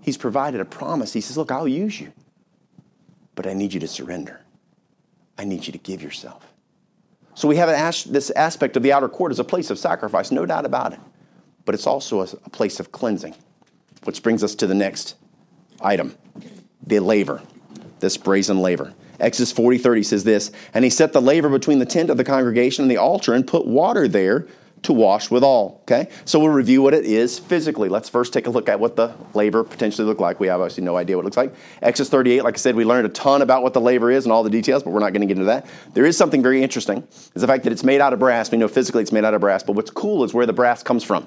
[0.00, 1.12] He's provided a promise.
[1.12, 2.12] He says, Look, I'll use you,
[3.34, 4.40] but I need you to surrender.
[5.38, 6.44] I need you to give yourself.
[7.34, 10.30] So we have as- this aspect of the outer court as a place of sacrifice,
[10.30, 11.00] no doubt about it,
[11.64, 13.34] but it's also a, a place of cleansing,
[14.04, 15.16] which brings us to the next
[15.80, 16.16] item
[16.86, 17.42] the laver,
[18.00, 18.94] this brazen laver.
[19.18, 22.24] Exodus 40 30 says this, and he set the laver between the tent of the
[22.24, 24.46] congregation and the altar and put water there
[24.86, 25.80] to wash withal.
[25.82, 26.08] Okay?
[26.24, 27.88] So we'll review what it is physically.
[27.88, 30.40] Let's first take a look at what the laver potentially look like.
[30.40, 31.54] We have obviously no idea what it looks like.
[31.82, 34.32] Exodus 38, like I said, we learned a ton about what the laver is and
[34.32, 35.66] all the details, but we're not going to get into that.
[35.94, 38.50] There is something very interesting, is the fact that it's made out of brass.
[38.50, 40.82] We know physically it's made out of brass, but what's cool is where the brass
[40.82, 41.26] comes from.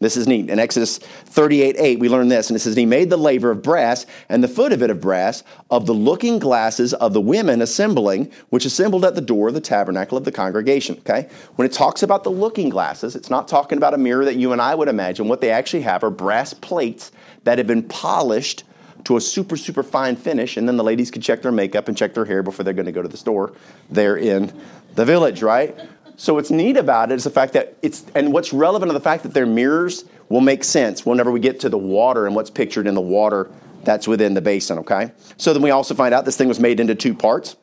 [0.00, 0.48] This is neat.
[0.48, 3.62] In Exodus 38 8, we learn this, and it says, He made the laver of
[3.62, 7.60] brass, and the foot of it of brass, of the looking glasses of the women
[7.60, 10.96] assembling, which assembled at the door of the tabernacle of the congregation.
[11.00, 11.28] Okay?
[11.56, 14.52] When it talks about the looking glasses, it's not talking about a mirror that you
[14.52, 15.26] and I would imagine.
[15.26, 17.10] What they actually have are brass plates
[17.42, 18.62] that have been polished
[19.04, 21.96] to a super, super fine finish, and then the ladies can check their makeup and
[21.96, 23.52] check their hair before they're going to go to the store
[23.90, 24.52] there in
[24.94, 25.76] the village, right?
[26.18, 29.00] So what's neat about it is the fact that it's, and what's relevant to the
[29.00, 32.50] fact that they're mirrors will make sense whenever we get to the water and what's
[32.50, 33.48] pictured in the water
[33.84, 35.12] that's within the basin, okay?
[35.36, 37.56] So then we also find out this thing was made into two parts.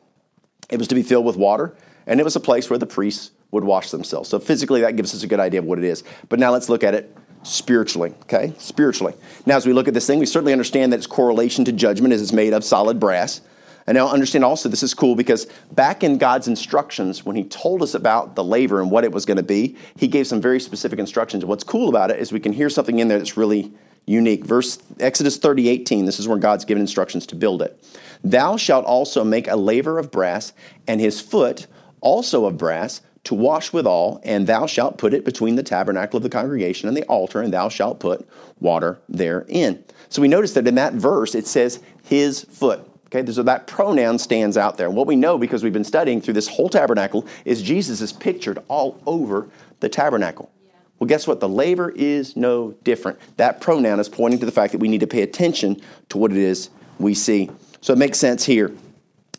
[0.70, 3.30] It was to be filled with water, and it was a place where the priests
[3.50, 4.30] would wash themselves.
[4.30, 6.02] So physically, that gives us a good idea of what it is.
[6.30, 8.54] But now let's look at it spiritually, okay?
[8.56, 9.12] Spiritually.
[9.44, 12.14] Now, as we look at this thing, we certainly understand that its correlation to judgment
[12.14, 13.42] is it's made of solid brass.
[13.86, 17.82] And now understand also this is cool because back in God's instructions, when He told
[17.82, 20.60] us about the laver and what it was going to be, He gave some very
[20.60, 21.44] specific instructions.
[21.44, 23.72] What's cool about it is we can hear something in there that's really
[24.06, 24.44] unique.
[24.44, 27.82] Verse Exodus 30, 18, this is where God's given instructions to build it.
[28.24, 30.52] Thou shalt also make a laver of brass,
[30.86, 31.66] and his foot
[32.00, 36.22] also of brass, to wash withal, and thou shalt put it between the tabernacle of
[36.22, 38.26] the congregation and the altar, and thou shalt put
[38.60, 39.82] water therein.
[40.08, 42.88] So we notice that in that verse it says his foot.
[43.16, 44.86] Okay, so that pronoun stands out there.
[44.88, 48.12] And what we know because we've been studying through this whole tabernacle is Jesus is
[48.12, 49.48] pictured all over
[49.80, 50.50] the tabernacle.
[50.98, 51.40] Well, guess what?
[51.40, 53.18] The laver is no different.
[53.38, 56.30] That pronoun is pointing to the fact that we need to pay attention to what
[56.30, 57.50] it is we see.
[57.80, 58.74] So it makes sense here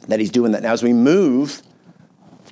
[0.08, 0.64] that he's doing that.
[0.64, 1.62] Now, as we move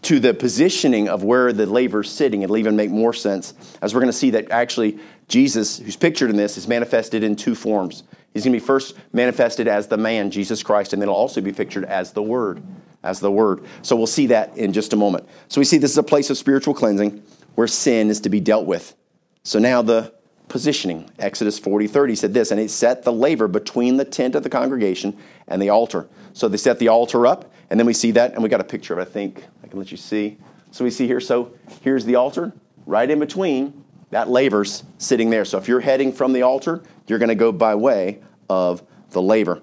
[0.03, 3.95] to the positioning of where the laver is sitting, it'll even make more sense as
[3.95, 7.55] we're going to see that actually Jesus, who's pictured in this, is manifested in two
[7.55, 8.03] forms.
[8.33, 11.41] He's going to be first manifested as the man, Jesus Christ, and then he'll also
[11.41, 12.61] be pictured as the Word,
[13.03, 13.63] as the Word.
[13.81, 15.27] So we'll see that in just a moment.
[15.47, 17.23] So we see this is a place of spiritual cleansing
[17.55, 18.95] where sin is to be dealt with.
[19.43, 20.13] So now the
[20.47, 21.09] positioning.
[21.19, 24.49] Exodus 40, 30 said this, and it set the laver between the tent of the
[24.49, 26.07] congregation and the altar.
[26.33, 28.65] So they set the altar up, and then we see that, and we got a
[28.65, 29.43] picture of it, I think.
[29.63, 30.37] I can let you see.
[30.71, 32.53] So we see here, so here's the altar,
[32.85, 33.84] right in between,
[34.15, 35.43] that laver's sitting there.
[35.43, 39.21] So if you're heading from the altar, you're going to go by way of the
[39.21, 39.61] laver.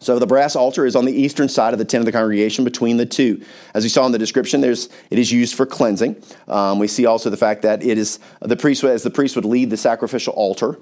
[0.00, 2.64] So the brass altar is on the eastern side of the tent of the congregation
[2.64, 3.44] between the two.
[3.74, 6.16] As we saw in the description, there's, it is used for cleansing.
[6.48, 9.44] Um, we see also the fact that it is the priest, as the priest would
[9.44, 10.78] lead the sacrificial altar,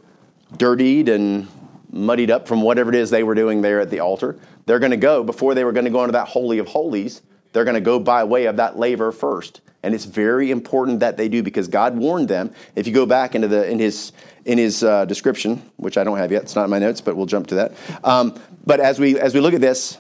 [0.57, 1.49] dirtied and
[1.91, 4.39] muddied up from whatever it is they were doing there at the altar.
[4.67, 7.23] They're going to go, before they were going to go into that Holy of Holies,
[7.53, 9.61] they're going to go by way of that laver first.
[9.83, 12.53] And it's very important that they do because God warned them.
[12.75, 14.13] If you go back into the in his
[14.45, 17.17] in his uh, description, which I don't have yet, it's not in my notes, but
[17.17, 17.73] we'll jump to that.
[18.03, 19.99] Um, but as we as we look at this,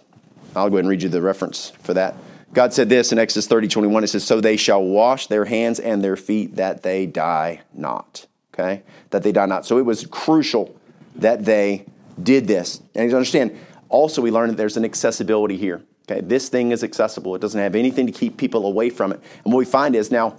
[0.56, 2.16] I'll go ahead and read you the reference for that.
[2.52, 4.04] God said this in Exodus 30, 21.
[4.04, 8.26] It says, So they shall wash their hands and their feet that they die not.
[8.54, 8.82] Okay?
[9.10, 9.66] That they die not.
[9.66, 10.74] So it was crucial
[11.16, 11.84] that they
[12.22, 12.80] did this.
[12.94, 13.56] And you understand,
[13.88, 15.82] also we learned that there's an accessibility here.
[16.10, 17.34] Okay, this thing is accessible.
[17.34, 19.20] It doesn't have anything to keep people away from it.
[19.44, 20.36] And what we find is now,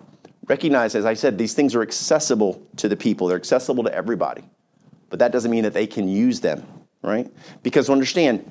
[0.47, 3.27] recognize, as I said, these things are accessible to the people.
[3.27, 4.43] They're accessible to everybody.
[5.09, 6.65] But that doesn't mean that they can use them,
[7.03, 7.31] right?
[7.61, 8.49] Because understand,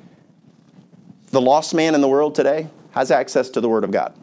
[1.30, 4.14] the lost man in the world today has access to the Word of God.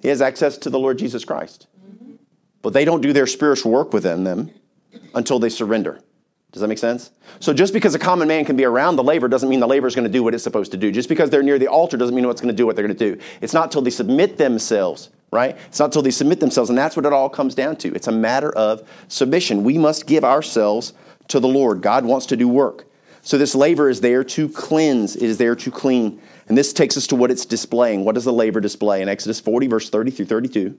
[0.00, 1.66] He has access to the Lord Jesus Christ.
[1.86, 2.14] Mm-hmm.
[2.62, 4.50] But they don't do their spiritual work within them
[5.14, 6.00] until they surrender.
[6.52, 7.10] Does that make sense?
[7.40, 9.86] So just because a common man can be around the laver doesn't mean the laver
[9.86, 10.90] is going to do what it's supposed to do.
[10.90, 12.96] Just because they're near the altar doesn't mean what's going to do what they're going
[12.96, 13.20] to do.
[13.42, 15.58] It's not till they submit themselves, right?
[15.66, 17.94] It's not till they submit themselves, and that's what it all comes down to.
[17.94, 19.62] It's a matter of submission.
[19.62, 20.94] We must give ourselves
[21.28, 21.82] to the Lord.
[21.82, 22.86] God wants to do work.
[23.20, 26.18] So this laver is there to cleanse, it is there to clean.
[26.48, 28.06] And this takes us to what it's displaying.
[28.06, 29.02] What does the laver display?
[29.02, 30.78] In Exodus 40, verse 30 through 32,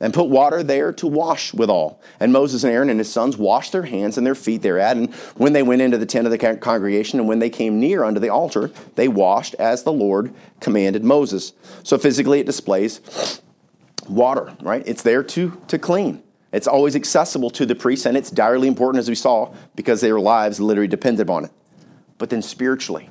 [0.00, 2.00] and put water there to wash withal.
[2.18, 4.96] And Moses and Aaron and his sons washed their hands and their feet thereat.
[4.96, 8.02] And when they went into the tent of the congregation and when they came near
[8.02, 11.52] unto the altar, they washed as the Lord commanded Moses.
[11.82, 13.42] So physically, it displays
[14.08, 14.82] water, right?
[14.86, 16.22] It's there to, to clean.
[16.52, 20.18] It's always accessible to the priests, and it's direly important, as we saw, because their
[20.18, 21.52] lives literally depended on it.
[22.18, 23.08] But then spiritually,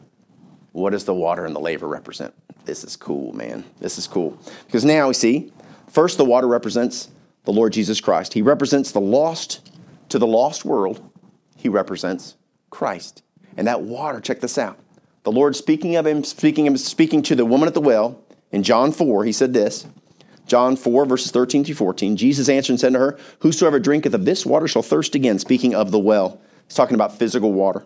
[0.74, 2.34] what does the water and the laver represent?
[2.66, 3.64] This is cool, man.
[3.80, 4.38] This is cool.
[4.66, 5.54] Because now we see
[5.90, 7.10] First, the water represents
[7.46, 8.34] the Lord Jesus Christ.
[8.34, 9.72] He represents the lost
[10.10, 11.02] to the lost world.
[11.56, 12.36] He represents
[12.70, 13.24] Christ.
[13.58, 14.80] And that water, check this out.
[15.24, 18.64] The Lord speaking of him, speaking of speaking to the woman at the well in
[18.64, 19.86] John 4, he said this.
[20.46, 22.18] John 4, verses 13 through 14.
[22.18, 25.76] Jesus answered and said to her, Whosoever drinketh of this water shall thirst again, speaking
[25.76, 26.42] of the well.
[26.66, 27.86] He's talking about physical water.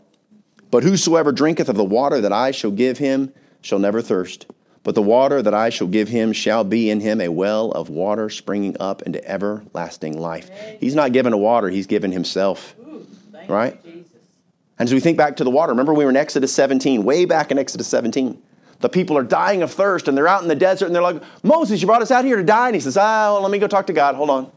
[0.71, 4.47] But whosoever drinketh of the water that I shall give him shall never thirst.
[4.83, 7.89] But the water that I shall give him shall be in him a well of
[7.89, 10.49] water springing up into everlasting life.
[10.79, 12.75] He's not given a water, he's given himself.
[12.79, 13.07] Ooh,
[13.47, 13.79] right?
[13.85, 14.03] You,
[14.79, 17.25] and as we think back to the water, remember we were in Exodus 17, way
[17.25, 18.41] back in Exodus 17.
[18.79, 21.23] The people are dying of thirst and they're out in the desert and they're like,
[21.41, 22.67] Moses, you brought us out here to die.
[22.67, 24.15] And he says, Ah, well, let me go talk to God.
[24.15, 24.51] Hold on.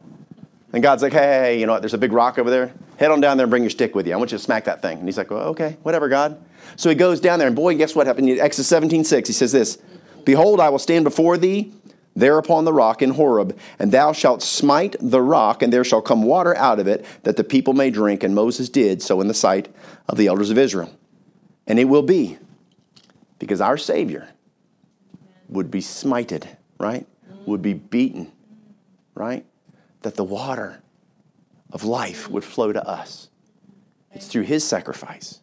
[0.72, 1.82] And God's like, hey, hey, you know what?
[1.82, 2.72] There's a big rock over there.
[2.98, 4.14] Head on down there and bring your stick with you.
[4.14, 4.98] I want you to smack that thing.
[4.98, 6.42] And he's like, well, okay, whatever, God.
[6.76, 8.28] So he goes down there, and boy, guess what happened?
[8.28, 9.78] Exodus 17, 6, he says this
[10.26, 11.72] Behold, I will stand before thee
[12.16, 16.02] there upon the rock in Horeb, and thou shalt smite the rock, and there shall
[16.02, 18.24] come water out of it, that the people may drink.
[18.24, 19.72] And Moses did so in the sight
[20.08, 20.90] of the elders of Israel.
[21.66, 22.38] And it will be
[23.38, 24.28] because our Savior
[25.48, 26.46] would be smited,
[26.78, 27.06] right?
[27.46, 28.32] Would be beaten,
[29.14, 29.46] right?
[30.02, 30.82] That the water
[31.70, 33.28] of life would flow to us.
[34.10, 35.40] It's through his sacrifice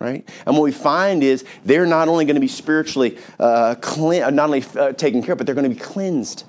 [0.00, 0.28] right?
[0.46, 4.64] And what we find is they're not only going to be spiritually uh, not only
[4.76, 6.44] uh, taken care of, but they're going to be cleansed.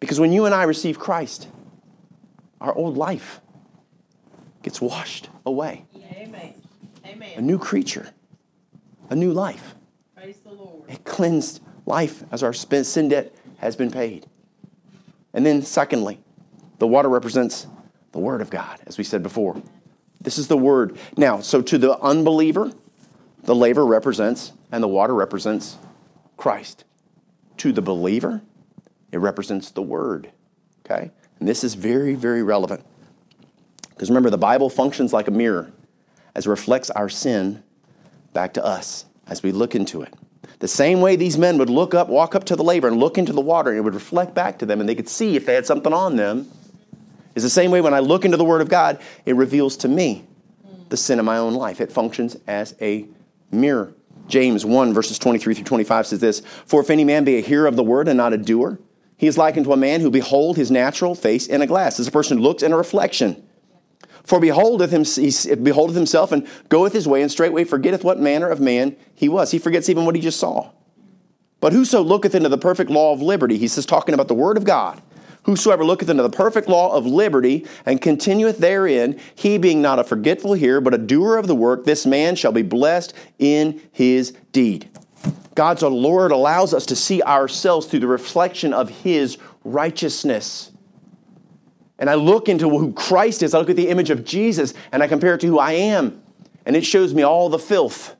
[0.00, 1.46] Because when you and I receive Christ,
[2.60, 3.40] our old life
[4.62, 5.84] gets washed away.
[6.16, 6.54] Amen.
[7.06, 7.32] Amen.
[7.36, 8.08] A new creature,
[9.10, 9.74] a new life.
[10.16, 10.90] Praise the Lord.
[10.90, 14.26] A cleansed life as our sin debt has been paid.
[15.34, 16.18] And then, secondly,
[16.78, 17.66] the water represents
[18.12, 19.62] the Word of God, as we said before.
[20.20, 20.98] This is the word.
[21.16, 22.72] Now, so to the unbeliever,
[23.44, 25.76] the laver represents and the water represents
[26.36, 26.84] Christ.
[27.58, 28.42] To the believer,
[29.12, 30.30] it represents the word.
[30.84, 31.10] Okay?
[31.38, 32.84] And this is very, very relevant.
[33.90, 35.72] Because remember, the Bible functions like a mirror
[36.34, 37.62] as it reflects our sin
[38.32, 40.14] back to us as we look into it.
[40.58, 43.16] The same way these men would look up, walk up to the laver and look
[43.16, 45.46] into the water, and it would reflect back to them, and they could see if
[45.46, 46.50] they had something on them
[47.40, 49.88] is the same way when I look into the Word of God, it reveals to
[49.88, 50.26] me
[50.88, 51.80] the sin of my own life.
[51.80, 53.06] It functions as a
[53.50, 53.94] mirror.
[54.28, 57.66] James 1, verses 23 through 25 says this For if any man be a hearer
[57.66, 58.78] of the word and not a doer,
[59.16, 61.98] he is likened to a man who behold his natural face in a glass.
[61.98, 63.42] As a person who looks in a reflection.
[64.24, 68.48] For beholdeth, him, he beholdeth himself and goeth his way, and straightway forgetteth what manner
[68.48, 69.50] of man he was.
[69.50, 70.70] He forgets even what he just saw.
[71.60, 74.56] But whoso looketh into the perfect law of liberty, he says, talking about the word
[74.56, 75.02] of God,
[75.50, 80.04] Whosoever looketh into the perfect law of liberty and continueth therein, he being not a
[80.04, 84.32] forgetful hearer, but a doer of the work, this man shall be blessed in his
[84.52, 84.88] deed.
[85.56, 90.70] God's Lord allows us to see ourselves through the reflection of his righteousness.
[91.98, 95.02] And I look into who Christ is, I look at the image of Jesus, and
[95.02, 96.22] I compare it to who I am.
[96.64, 98.14] And it shows me all the filth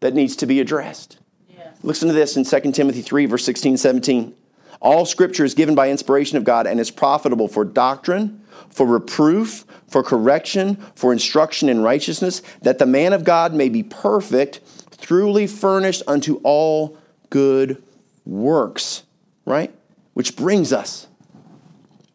[0.00, 1.20] that needs to be addressed.
[1.48, 1.68] Yes.
[1.84, 4.34] Listen to this in 2 Timothy 3, verse 16, 17.
[4.80, 9.64] All scripture is given by inspiration of God and is profitable for doctrine, for reproof,
[9.88, 14.60] for correction, for instruction in righteousness, that the man of God may be perfect,
[15.00, 16.96] truly furnished unto all
[17.28, 17.82] good
[18.24, 19.02] works.
[19.44, 19.74] Right?
[20.14, 21.08] Which brings us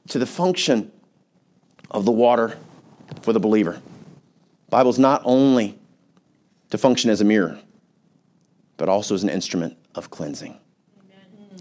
[0.09, 0.91] to the function
[1.91, 2.57] of the water
[3.21, 3.81] for the believer.
[4.69, 5.77] Bible's not only
[6.71, 7.59] to function as a mirror,
[8.77, 10.57] but also as an instrument of cleansing.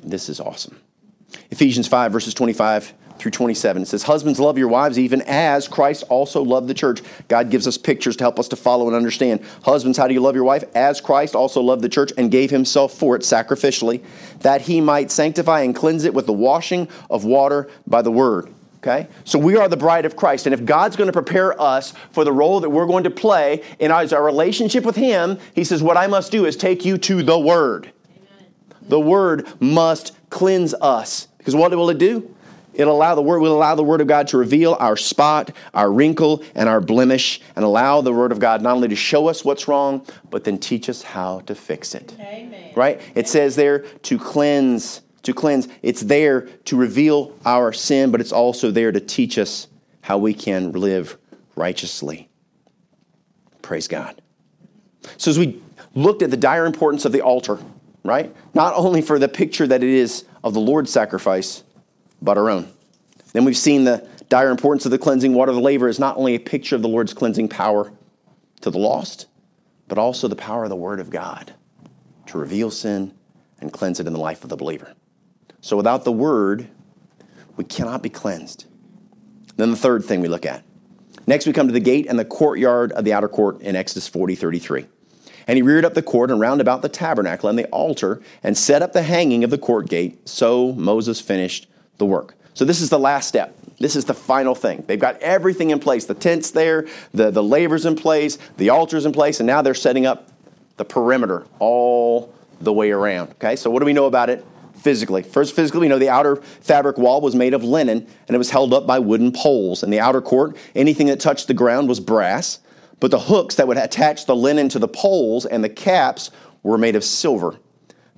[0.03, 0.81] This is awesome.
[1.51, 3.83] Ephesians 5, verses 25 through 27.
[3.83, 7.01] It says, Husbands, love your wives even as Christ also loved the church.
[7.29, 9.41] God gives us pictures to help us to follow and understand.
[9.63, 10.65] Husbands, how do you love your wife?
[10.75, 14.03] As Christ also loved the church and gave himself for it sacrificially,
[14.41, 18.53] that he might sanctify and cleanse it with the washing of water by the word.
[18.79, 19.09] Okay?
[19.25, 20.47] So we are the bride of Christ.
[20.47, 23.63] And if God's going to prepare us for the role that we're going to play
[23.79, 26.99] in our, our relationship with Him, He says, What I must do is take you
[26.99, 27.91] to the Word.
[28.83, 31.29] The Word must cleanse us.
[31.39, 32.35] Because what will it do?
[32.75, 35.93] It'll allow the word will allow the word of God to reveal our spot, our
[35.93, 39.45] wrinkle, and our blemish, and allow the word of God not only to show us
[39.45, 42.17] what's wrong, but then teach us how to fix it.
[42.19, 42.73] Amen.
[42.75, 43.01] Right?
[43.15, 45.69] It says there to cleanse, to cleanse.
[45.83, 49.69] It's there to reveal our sin, but it's also there to teach us
[50.01, 51.17] how we can live
[51.55, 52.29] righteously.
[53.63, 54.21] Praise God.
[55.17, 55.63] So as we
[55.95, 57.61] looked at the dire importance of the altar,
[58.05, 58.35] right?
[58.53, 61.65] Not only for the picture that it is of the Lord's sacrifice,
[62.23, 62.69] but our own.
[63.33, 66.17] Then we've seen the dire importance of the cleansing water of the laver is not
[66.17, 67.93] only a picture of the Lord's cleansing power
[68.61, 69.27] to the lost,
[69.89, 71.53] but also the power of the Word of God
[72.27, 73.13] to reveal sin
[73.61, 74.95] and cleanse it in the life of the believer.
[75.61, 76.69] So without the Word,
[77.57, 78.67] we cannot be cleansed.
[79.57, 80.63] Then the third thing we look at.
[81.27, 84.09] Next, we come to the gate and the courtyard of the outer court in Exodus
[84.09, 84.87] 40 33.
[85.47, 88.57] And he reared up the court and round about the tabernacle and the altar and
[88.57, 90.29] set up the hanging of the court gate.
[90.29, 91.67] So Moses finished
[91.99, 92.35] the work.
[92.55, 93.57] So this is the last step.
[93.79, 94.85] This is the final thing.
[94.87, 96.07] They've got everything in place.
[96.07, 99.75] The tent's there, the, the laver's in place, the altar's in place, and now they're
[99.75, 100.29] setting up
[100.77, 103.31] the perimeter all the way around.
[103.33, 104.45] Okay, so what do we know about it
[104.77, 105.23] physically?
[105.23, 108.51] First, physically, we know the outer fabric wall was made of linen and it was
[108.51, 109.83] held up by wooden poles.
[109.83, 112.61] In the outer court, anything that touched the ground was brass,
[113.01, 116.31] but the hooks that would attach the linen to the poles and the caps
[116.63, 117.57] were made of silver.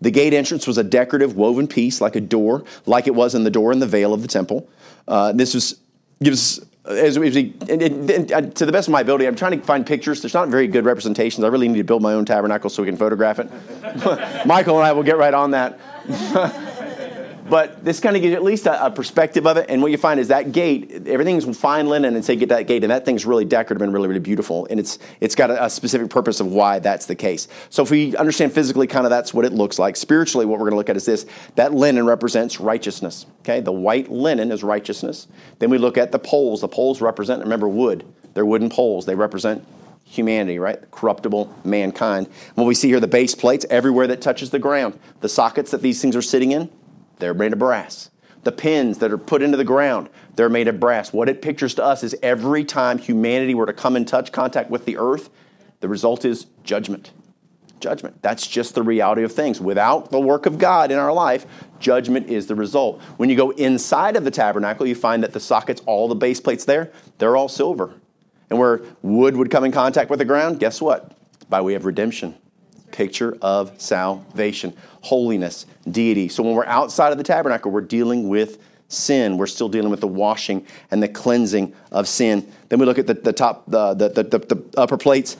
[0.00, 3.44] The gate entrance was a decorative woven piece, like a door, like it was in
[3.44, 4.68] the door in the veil of the temple.
[5.08, 5.80] Uh, this was
[6.22, 9.58] gives as we, and, and, and, uh, to the best of my ability, I'm trying
[9.58, 10.22] to find pictures.
[10.22, 11.44] There's not very good representations.
[11.44, 13.50] I really need to build my own tabernacle so we can photograph it.
[14.46, 15.80] Michael and I will get right on that.
[17.48, 19.66] but this kind of gives you at least a, a, perspective of it.
[19.68, 22.82] And what you find is that gate, everything's fine linen, and say get that gate,
[22.84, 24.66] and that thing's really decorative and really, really beautiful.
[24.70, 27.48] And it's it's got a, a, specific purpose of why that's the case.
[27.70, 29.96] So if we understand physically, kind of that's what it looks like.
[29.96, 33.26] Spiritually, what we're going to look at is this: that linen represents righteousness.
[33.40, 35.28] Okay, the white linen is righteousness.
[35.58, 36.60] Then we look at the poles.
[36.60, 38.04] The poles represent, remember, wood.
[38.34, 39.06] They're wooden poles.
[39.06, 39.66] They represent
[40.04, 40.78] humanity, right?
[40.90, 42.28] Corruptible mankind.
[42.54, 45.82] What we see here, the base plates everywhere that touches the ground, the sockets that
[45.82, 46.70] these things are sitting in
[47.18, 48.10] they're made of brass.
[48.44, 51.12] The pins that are put into the ground, they're made of brass.
[51.12, 54.70] What it pictures to us is every time humanity were to come in touch contact
[54.70, 55.30] with the earth,
[55.80, 57.10] the result is judgment.
[57.80, 58.22] Judgment.
[58.22, 59.60] That's just the reality of things.
[59.60, 61.46] Without the work of God in our life,
[61.80, 63.00] judgment is the result.
[63.16, 66.40] When you go inside of the tabernacle, you find that the sockets, all the base
[66.40, 67.94] plates there, they're all silver.
[68.48, 71.12] And where wood would come in contact with the ground, guess what?
[71.50, 72.36] By way of redemption
[72.96, 76.28] picture of salvation, holiness, deity.
[76.28, 79.36] So when we're outside of the tabernacle, we're dealing with sin.
[79.36, 82.50] We're still dealing with the washing and the cleansing of sin.
[82.70, 85.36] Then we look at the, the top, the, the, the, the upper plates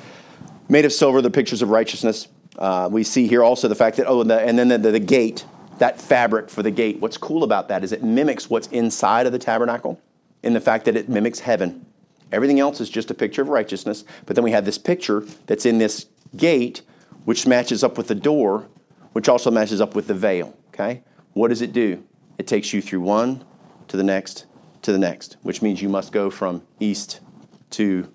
[0.68, 2.28] made of silver, the pictures of righteousness.
[2.59, 4.90] Uh, we see here also the fact that, oh, and, the, and then the, the,
[4.92, 5.46] the gate,
[5.78, 7.00] that fabric for the gate.
[7.00, 9.98] What's cool about that is it mimics what's inside of the tabernacle
[10.42, 11.86] in the fact that it mimics heaven.
[12.32, 15.64] Everything else is just a picture of righteousness, but then we have this picture that's
[15.64, 16.82] in this gate
[17.27, 18.68] which matches up with the door,
[19.12, 20.57] which also matches up with the veil.
[20.68, 21.03] Okay?
[21.35, 22.03] What does it do?
[22.39, 23.45] It takes you through one
[23.89, 24.47] to the next
[24.83, 27.18] to the next, which means you must go from east
[27.70, 28.09] to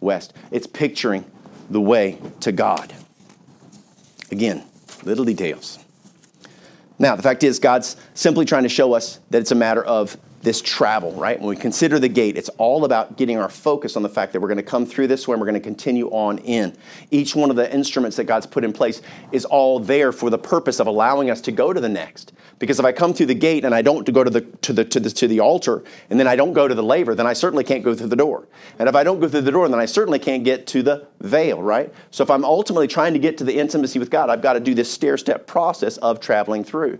[0.00, 0.34] west.
[0.50, 1.24] It's picturing
[1.70, 2.92] the way to God.
[4.32, 4.64] Again,
[5.04, 5.78] little details.
[6.98, 10.16] Now, the fact is, God's simply trying to show us that it's a matter of
[10.42, 11.38] this travel, right?
[11.38, 14.40] When we consider the gate, it's all about getting our focus on the fact that
[14.40, 16.76] we're going to come through this way and we're going to continue on in.
[17.10, 20.38] Each one of the instruments that God's put in place is all there for the
[20.38, 22.32] purpose of allowing us to go to the next.
[22.58, 24.84] Because if I come through the gate and I don't go to the to the
[24.84, 27.32] to the to the altar and then I don't go to the laver, then I
[27.32, 28.48] certainly can't go through the door.
[28.78, 31.06] And if I don't go through the door, then I certainly can't get to the
[31.20, 31.92] veil, right?
[32.10, 34.60] So if I'm ultimately trying to get to the intimacy with God, I've got to
[34.60, 36.98] do this stair-step process of traveling through.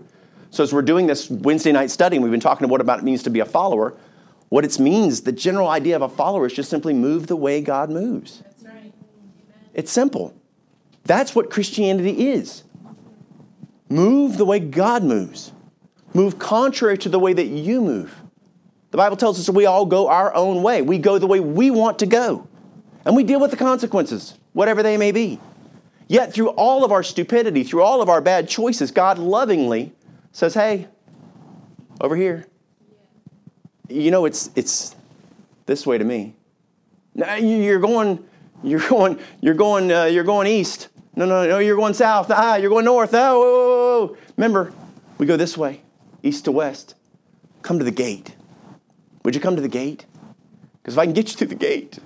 [0.51, 3.03] So as we're doing this Wednesday night study, and we've been talking about what it
[3.03, 3.95] means to be a follower,
[4.49, 7.61] what it means, the general idea of a follower is just simply move the way
[7.61, 8.41] God moves.
[8.43, 8.93] That's right.
[9.73, 10.33] It's simple.
[11.03, 12.63] That's what Christianity is.
[13.89, 15.51] Move the way God moves.
[16.13, 18.15] Move contrary to the way that you move.
[18.91, 20.81] The Bible tells us that we all go our own way.
[20.81, 22.47] We go the way we want to go.
[23.05, 25.39] And we deal with the consequences, whatever they may be.
[26.07, 29.93] Yet, through all of our stupidity, through all of our bad choices, God lovingly
[30.31, 30.87] says, Hey,
[32.01, 32.45] over here.
[33.89, 34.95] You know, it's, it's
[35.65, 36.35] this way to me.
[37.15, 38.23] Now, you're going,
[38.63, 40.89] you're going, you're going, uh, you're going east.
[41.15, 42.27] No, no, no, you're going south.
[42.29, 43.13] Ah, you're going north.
[43.13, 44.17] Ah, whoa, whoa, whoa.
[44.37, 44.71] Remember,
[45.17, 45.81] we go this way,
[46.23, 46.95] east to west.
[47.61, 48.35] Come to the gate.
[49.25, 50.05] Would you come to the gate?
[50.81, 51.99] Because if I can get you to the gate,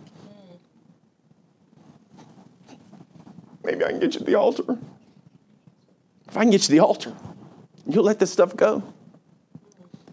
[3.64, 4.80] maybe I can get you to the altar.
[6.28, 7.14] If I can get you to the altar,
[7.88, 8.84] you'll let this stuff go.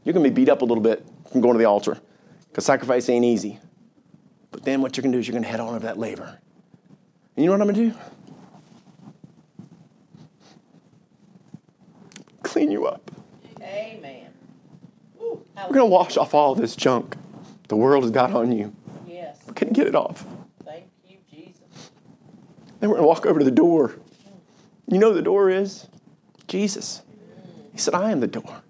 [0.04, 1.98] You're going to be beat up a little bit from going to the altar
[2.48, 3.58] because sacrifice ain't easy.
[4.50, 5.98] But then what you're going to do is you're going to head on over that
[5.98, 6.38] laver.
[7.36, 7.98] And you know what I'm going to do?
[12.42, 13.10] Clean you up.
[13.62, 14.26] Amen.
[15.20, 17.16] Ooh, We're going to wash off all this junk
[17.70, 18.74] the world has got on you.
[19.06, 19.38] Yes.
[19.46, 20.26] We're going to get it off.
[20.64, 21.92] Thank you, Jesus.
[22.80, 23.94] Then we're going to walk over to the door.
[24.88, 25.86] You know who the door is?
[26.48, 27.02] Jesus.
[27.80, 28.60] He said, I am the door.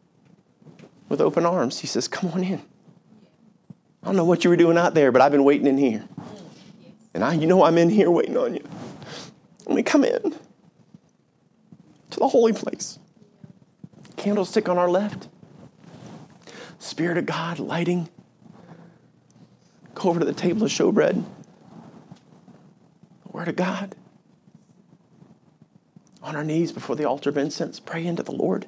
[1.09, 2.63] With open arms, he says, Come on in.
[4.05, 6.05] I don't know what you were doing out there, but I've been waiting in here.
[7.13, 8.65] And I, you know, I'm in here waiting on you.
[9.67, 10.37] Let me come in
[12.11, 13.01] to the holy place.
[14.17, 15.27] Candlestick on our left.
[16.79, 18.09] Spirit of God lighting.
[19.97, 21.25] Go over to the table of showbread.
[23.25, 23.97] The Word of God.
[26.23, 28.67] On our knees before the altar of incense, pray into the Lord.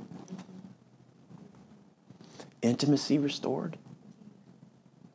[2.63, 3.77] Intimacy restored.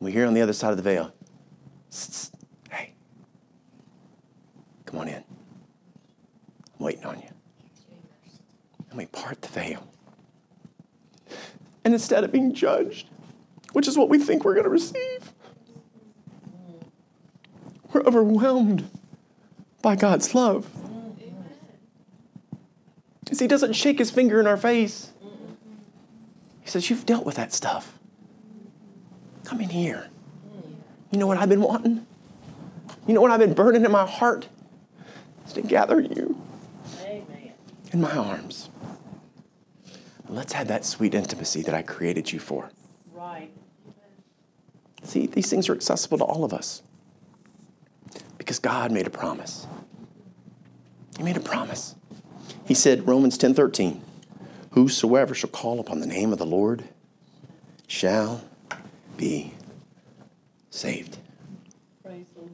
[0.00, 1.12] We hear on the other side of the veil,
[2.70, 2.92] hey,
[4.84, 5.24] come on in.
[6.78, 7.28] I'm waiting on you.
[8.90, 9.88] And we part the veil.
[11.84, 13.08] And instead of being judged,
[13.72, 15.32] which is what we think we're going to receive,
[17.92, 18.88] we're overwhelmed
[19.80, 20.68] by God's love.
[23.24, 25.12] Because He doesn't shake His finger in our face.
[26.68, 27.98] He says, You've dealt with that stuff.
[29.44, 30.10] Come in here.
[31.10, 32.06] You know what I've been wanting?
[33.06, 34.48] You know what I've been burning in my heart?
[35.46, 36.38] Is to gather you
[37.00, 37.52] Amen.
[37.90, 38.68] in my arms.
[40.28, 42.70] Let's have that sweet intimacy that I created you for.
[43.14, 43.50] Right.
[45.04, 46.82] See, these things are accessible to all of us
[48.36, 49.66] because God made a promise.
[51.16, 51.94] He made a promise.
[52.66, 54.02] He said, Romans 10 13,
[54.78, 56.84] Whosoever shall call upon the name of the Lord
[57.88, 58.44] shall
[59.16, 59.52] be
[60.70, 61.18] saved.
[62.04, 62.52] Praise the Lord.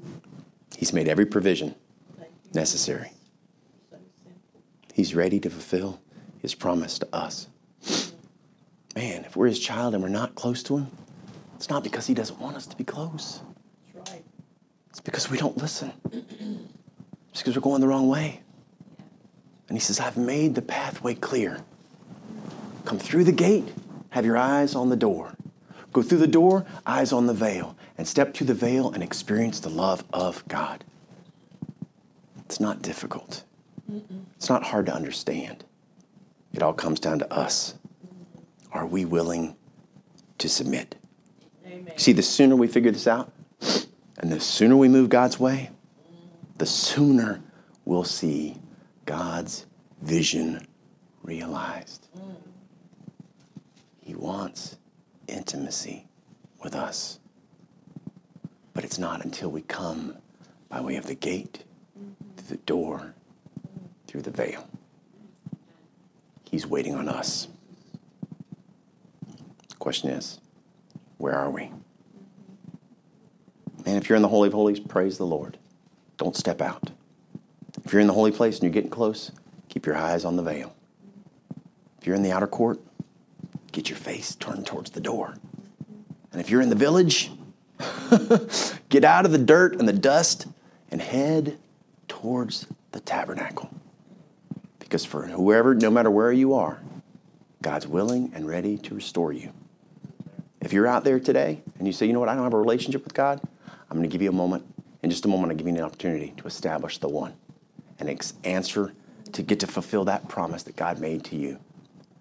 [0.75, 1.75] He's made every provision
[2.55, 3.11] necessary.
[4.95, 6.01] He's ready to fulfill
[6.41, 7.49] his promise to us.
[8.97, 10.87] Man, if we're his child and we're not close to him,
[11.57, 13.43] it's not because he doesn't want us to be close.
[14.89, 15.93] It's because we don't listen.
[16.11, 18.41] It's because we're going the wrong way.
[19.69, 21.63] And he says, I've made the pathway clear.
[22.85, 23.73] Come through the gate,
[24.11, 25.35] have your eyes on the door.
[25.93, 29.61] Go through the door, eyes on the veil, and step through the veil and experience
[29.61, 30.85] the love of God.
[32.45, 33.45] It's not difficult.
[34.37, 35.65] It's not hard to understand.
[36.53, 37.75] It all comes down to us.
[38.73, 39.57] Are we willing
[40.39, 40.97] to submit?
[41.67, 41.97] Amen.
[41.97, 43.33] See, the sooner we figure this out,
[44.19, 45.71] and the sooner we move God's way,
[46.59, 47.41] the sooner
[47.85, 48.59] we'll see
[49.07, 49.67] God's
[50.03, 50.67] vision
[51.23, 52.04] realized.
[54.55, 54.77] Wants
[55.27, 56.07] intimacy
[56.63, 57.19] with us.
[58.73, 60.19] But it's not until we come
[60.69, 61.65] by way of the gate,
[62.37, 63.15] through the door,
[64.07, 64.69] through the veil.
[66.49, 67.49] He's waiting on us.
[69.81, 70.39] Question is,
[71.19, 71.73] where are we?
[73.85, 75.59] Man, if you're in the Holy of Holies, praise the Lord.
[76.17, 76.93] Don't step out.
[77.85, 79.33] If you're in the holy place and you're getting close,
[79.69, 80.77] keep your eyes on the veil.
[82.01, 82.81] If you're in the outer court,
[83.75, 85.35] get your face turned towards the door.
[86.33, 87.31] And if you're in the village,
[88.89, 90.47] get out of the dirt and the dust
[90.91, 91.59] and head
[92.07, 93.69] towards the tabernacle.
[94.79, 96.81] Because for whoever, no matter where you are,
[97.63, 99.53] God's willing and ready to restore you.
[100.61, 102.59] If you're out there today and you say, you know what, I don't have a
[102.59, 103.41] relationship with God,
[103.91, 104.65] I'm going to give you a moment.
[105.03, 107.35] In just a moment, I'll give you an opportunity to establish the one
[107.99, 108.93] and answer
[109.33, 111.59] to get to fulfill that promise that God made to you.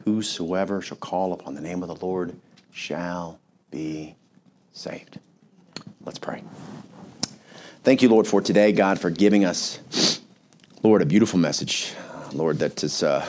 [0.05, 2.35] Whosoever shall call upon the name of the Lord
[2.71, 3.39] shall
[3.71, 4.15] be
[4.73, 5.19] saved.
[6.03, 6.43] Let's pray.
[7.83, 10.19] Thank you, Lord, for today, God, for giving us,
[10.83, 11.93] Lord, a beautiful message,
[12.33, 13.25] Lord, that is uh,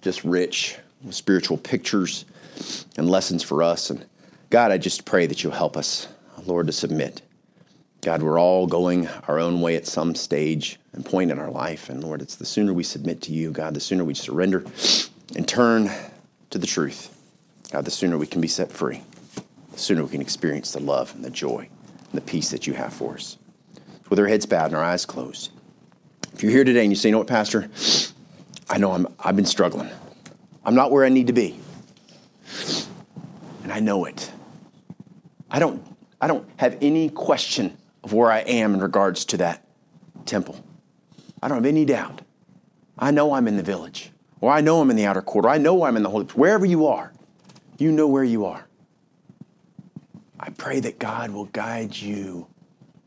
[0.00, 2.24] just rich with spiritual pictures
[2.96, 3.90] and lessons for us.
[3.90, 4.06] And
[4.50, 6.08] God, I just pray that you'll help us,
[6.46, 7.20] Lord, to submit.
[8.00, 11.88] God, we're all going our own way at some stage and point in our life.
[11.88, 14.64] And Lord, it's the sooner we submit to you, God, the sooner we surrender
[15.36, 15.90] and turn
[16.50, 17.16] to the truth.
[17.70, 19.02] God, the sooner we can be set free,
[19.72, 21.68] the sooner we can experience the love and the joy
[22.10, 23.38] and the peace that you have for us.
[24.10, 25.50] With our heads bowed and our eyes closed.
[26.34, 27.70] If you're here today and you say, you know what, Pastor,
[28.68, 29.88] I know I'm, I've been struggling.
[30.64, 31.58] I'm not where I need to be.
[33.62, 34.30] And I know it.
[35.50, 35.82] I don't,
[36.20, 39.66] I don't have any question of where I am in regards to that
[40.26, 40.62] temple.
[41.42, 42.22] I don't have any doubt.
[42.98, 44.10] I know I'm in the village,
[44.42, 46.24] or I know I'm in the outer court, or I know I'm in the holy
[46.24, 46.36] place.
[46.36, 47.12] Wherever you are,
[47.78, 48.66] you know where you are.
[50.38, 52.48] I pray that God will guide you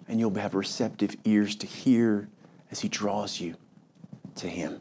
[0.08, 2.30] and you'll have receptive ears to hear
[2.72, 3.56] as He draws you
[4.36, 4.80] to Him.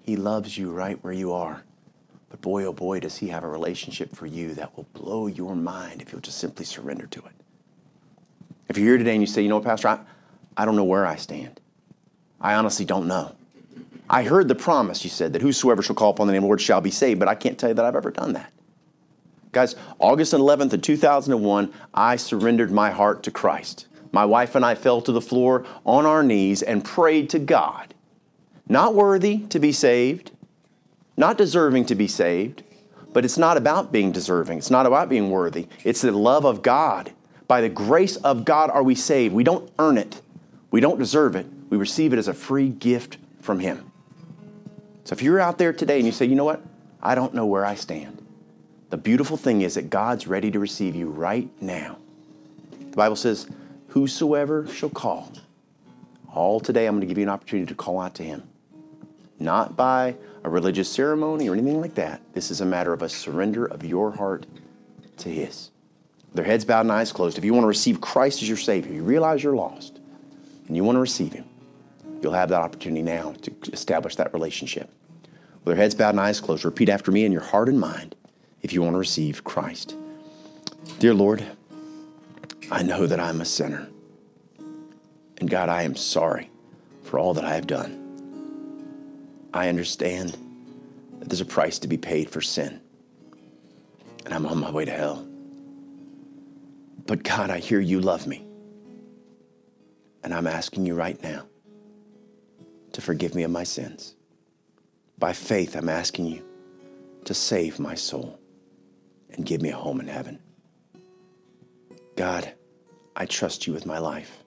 [0.00, 1.62] He loves you right where you are.
[2.30, 5.54] But boy, oh boy, does He have a relationship for you that will blow your
[5.54, 7.32] mind if you'll just simply surrender to it.
[8.70, 9.98] If you're here today and you say, you know what, Pastor, I,
[10.56, 11.60] I don't know where I stand.
[12.40, 13.34] I honestly don't know.
[14.10, 16.48] I heard the promise, you said, that whosoever shall call upon the name of the
[16.48, 18.52] Lord shall be saved, but I can't tell you that I've ever done that.
[19.52, 23.86] Guys, August 11th of 2001, I surrendered my heart to Christ.
[24.12, 27.94] My wife and I fell to the floor on our knees and prayed to God.
[28.68, 30.30] Not worthy to be saved,
[31.16, 32.62] not deserving to be saved,
[33.12, 34.58] but it's not about being deserving.
[34.58, 35.66] It's not about being worthy.
[35.84, 37.12] It's the love of God.
[37.46, 39.34] By the grace of God are we saved.
[39.34, 40.20] We don't earn it,
[40.70, 41.46] we don't deserve it.
[41.70, 43.87] We receive it as a free gift from Him.
[45.08, 46.62] So if you're out there today and you say, you know what?
[47.02, 48.20] I don't know where I stand.
[48.90, 51.96] The beautiful thing is that God's ready to receive you right now.
[52.78, 53.48] The Bible says,
[53.86, 55.32] Whosoever shall call.
[56.34, 58.42] All today, I'm going to give you an opportunity to call out to Him.
[59.38, 62.20] Not by a religious ceremony or anything like that.
[62.34, 64.44] This is a matter of a surrender of your heart
[65.16, 65.70] to His.
[66.34, 67.38] Their heads bowed and eyes closed.
[67.38, 70.00] If you want to receive Christ as your Savior, you realize you're lost,
[70.66, 71.46] and you want to receive Him,
[72.20, 74.90] you'll have that opportunity now to establish that relationship.
[75.68, 78.16] With their heads bowed and eyes closed, repeat after me in your heart and mind
[78.62, 79.94] if you want to receive Christ.
[80.98, 81.44] Dear Lord,
[82.70, 83.86] I know that I'm a sinner.
[85.36, 86.50] And God, I am sorry
[87.02, 88.00] for all that I have done.
[89.52, 90.38] I understand
[91.18, 92.80] that there's a price to be paid for sin.
[94.24, 95.28] And I'm on my way to hell.
[97.06, 98.42] But God, I hear you love me.
[100.24, 101.44] And I'm asking you right now
[102.92, 104.14] to forgive me of my sins.
[105.18, 106.44] By faith, I'm asking you
[107.24, 108.38] to save my soul
[109.30, 110.38] and give me a home in heaven.
[112.16, 112.52] God,
[113.16, 114.44] I trust you with my life.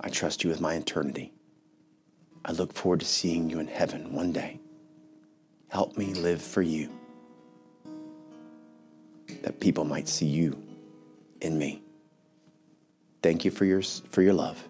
[0.00, 1.32] I trust you with my eternity.
[2.44, 4.60] I look forward to seeing you in heaven one day.
[5.68, 6.88] Help me live for you,
[9.42, 10.56] that people might see you
[11.40, 11.82] in me.
[13.22, 14.62] Thank you for your, for your love.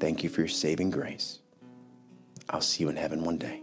[0.00, 1.40] Thank you for your saving grace.
[2.48, 3.62] I'll see you in heaven one day.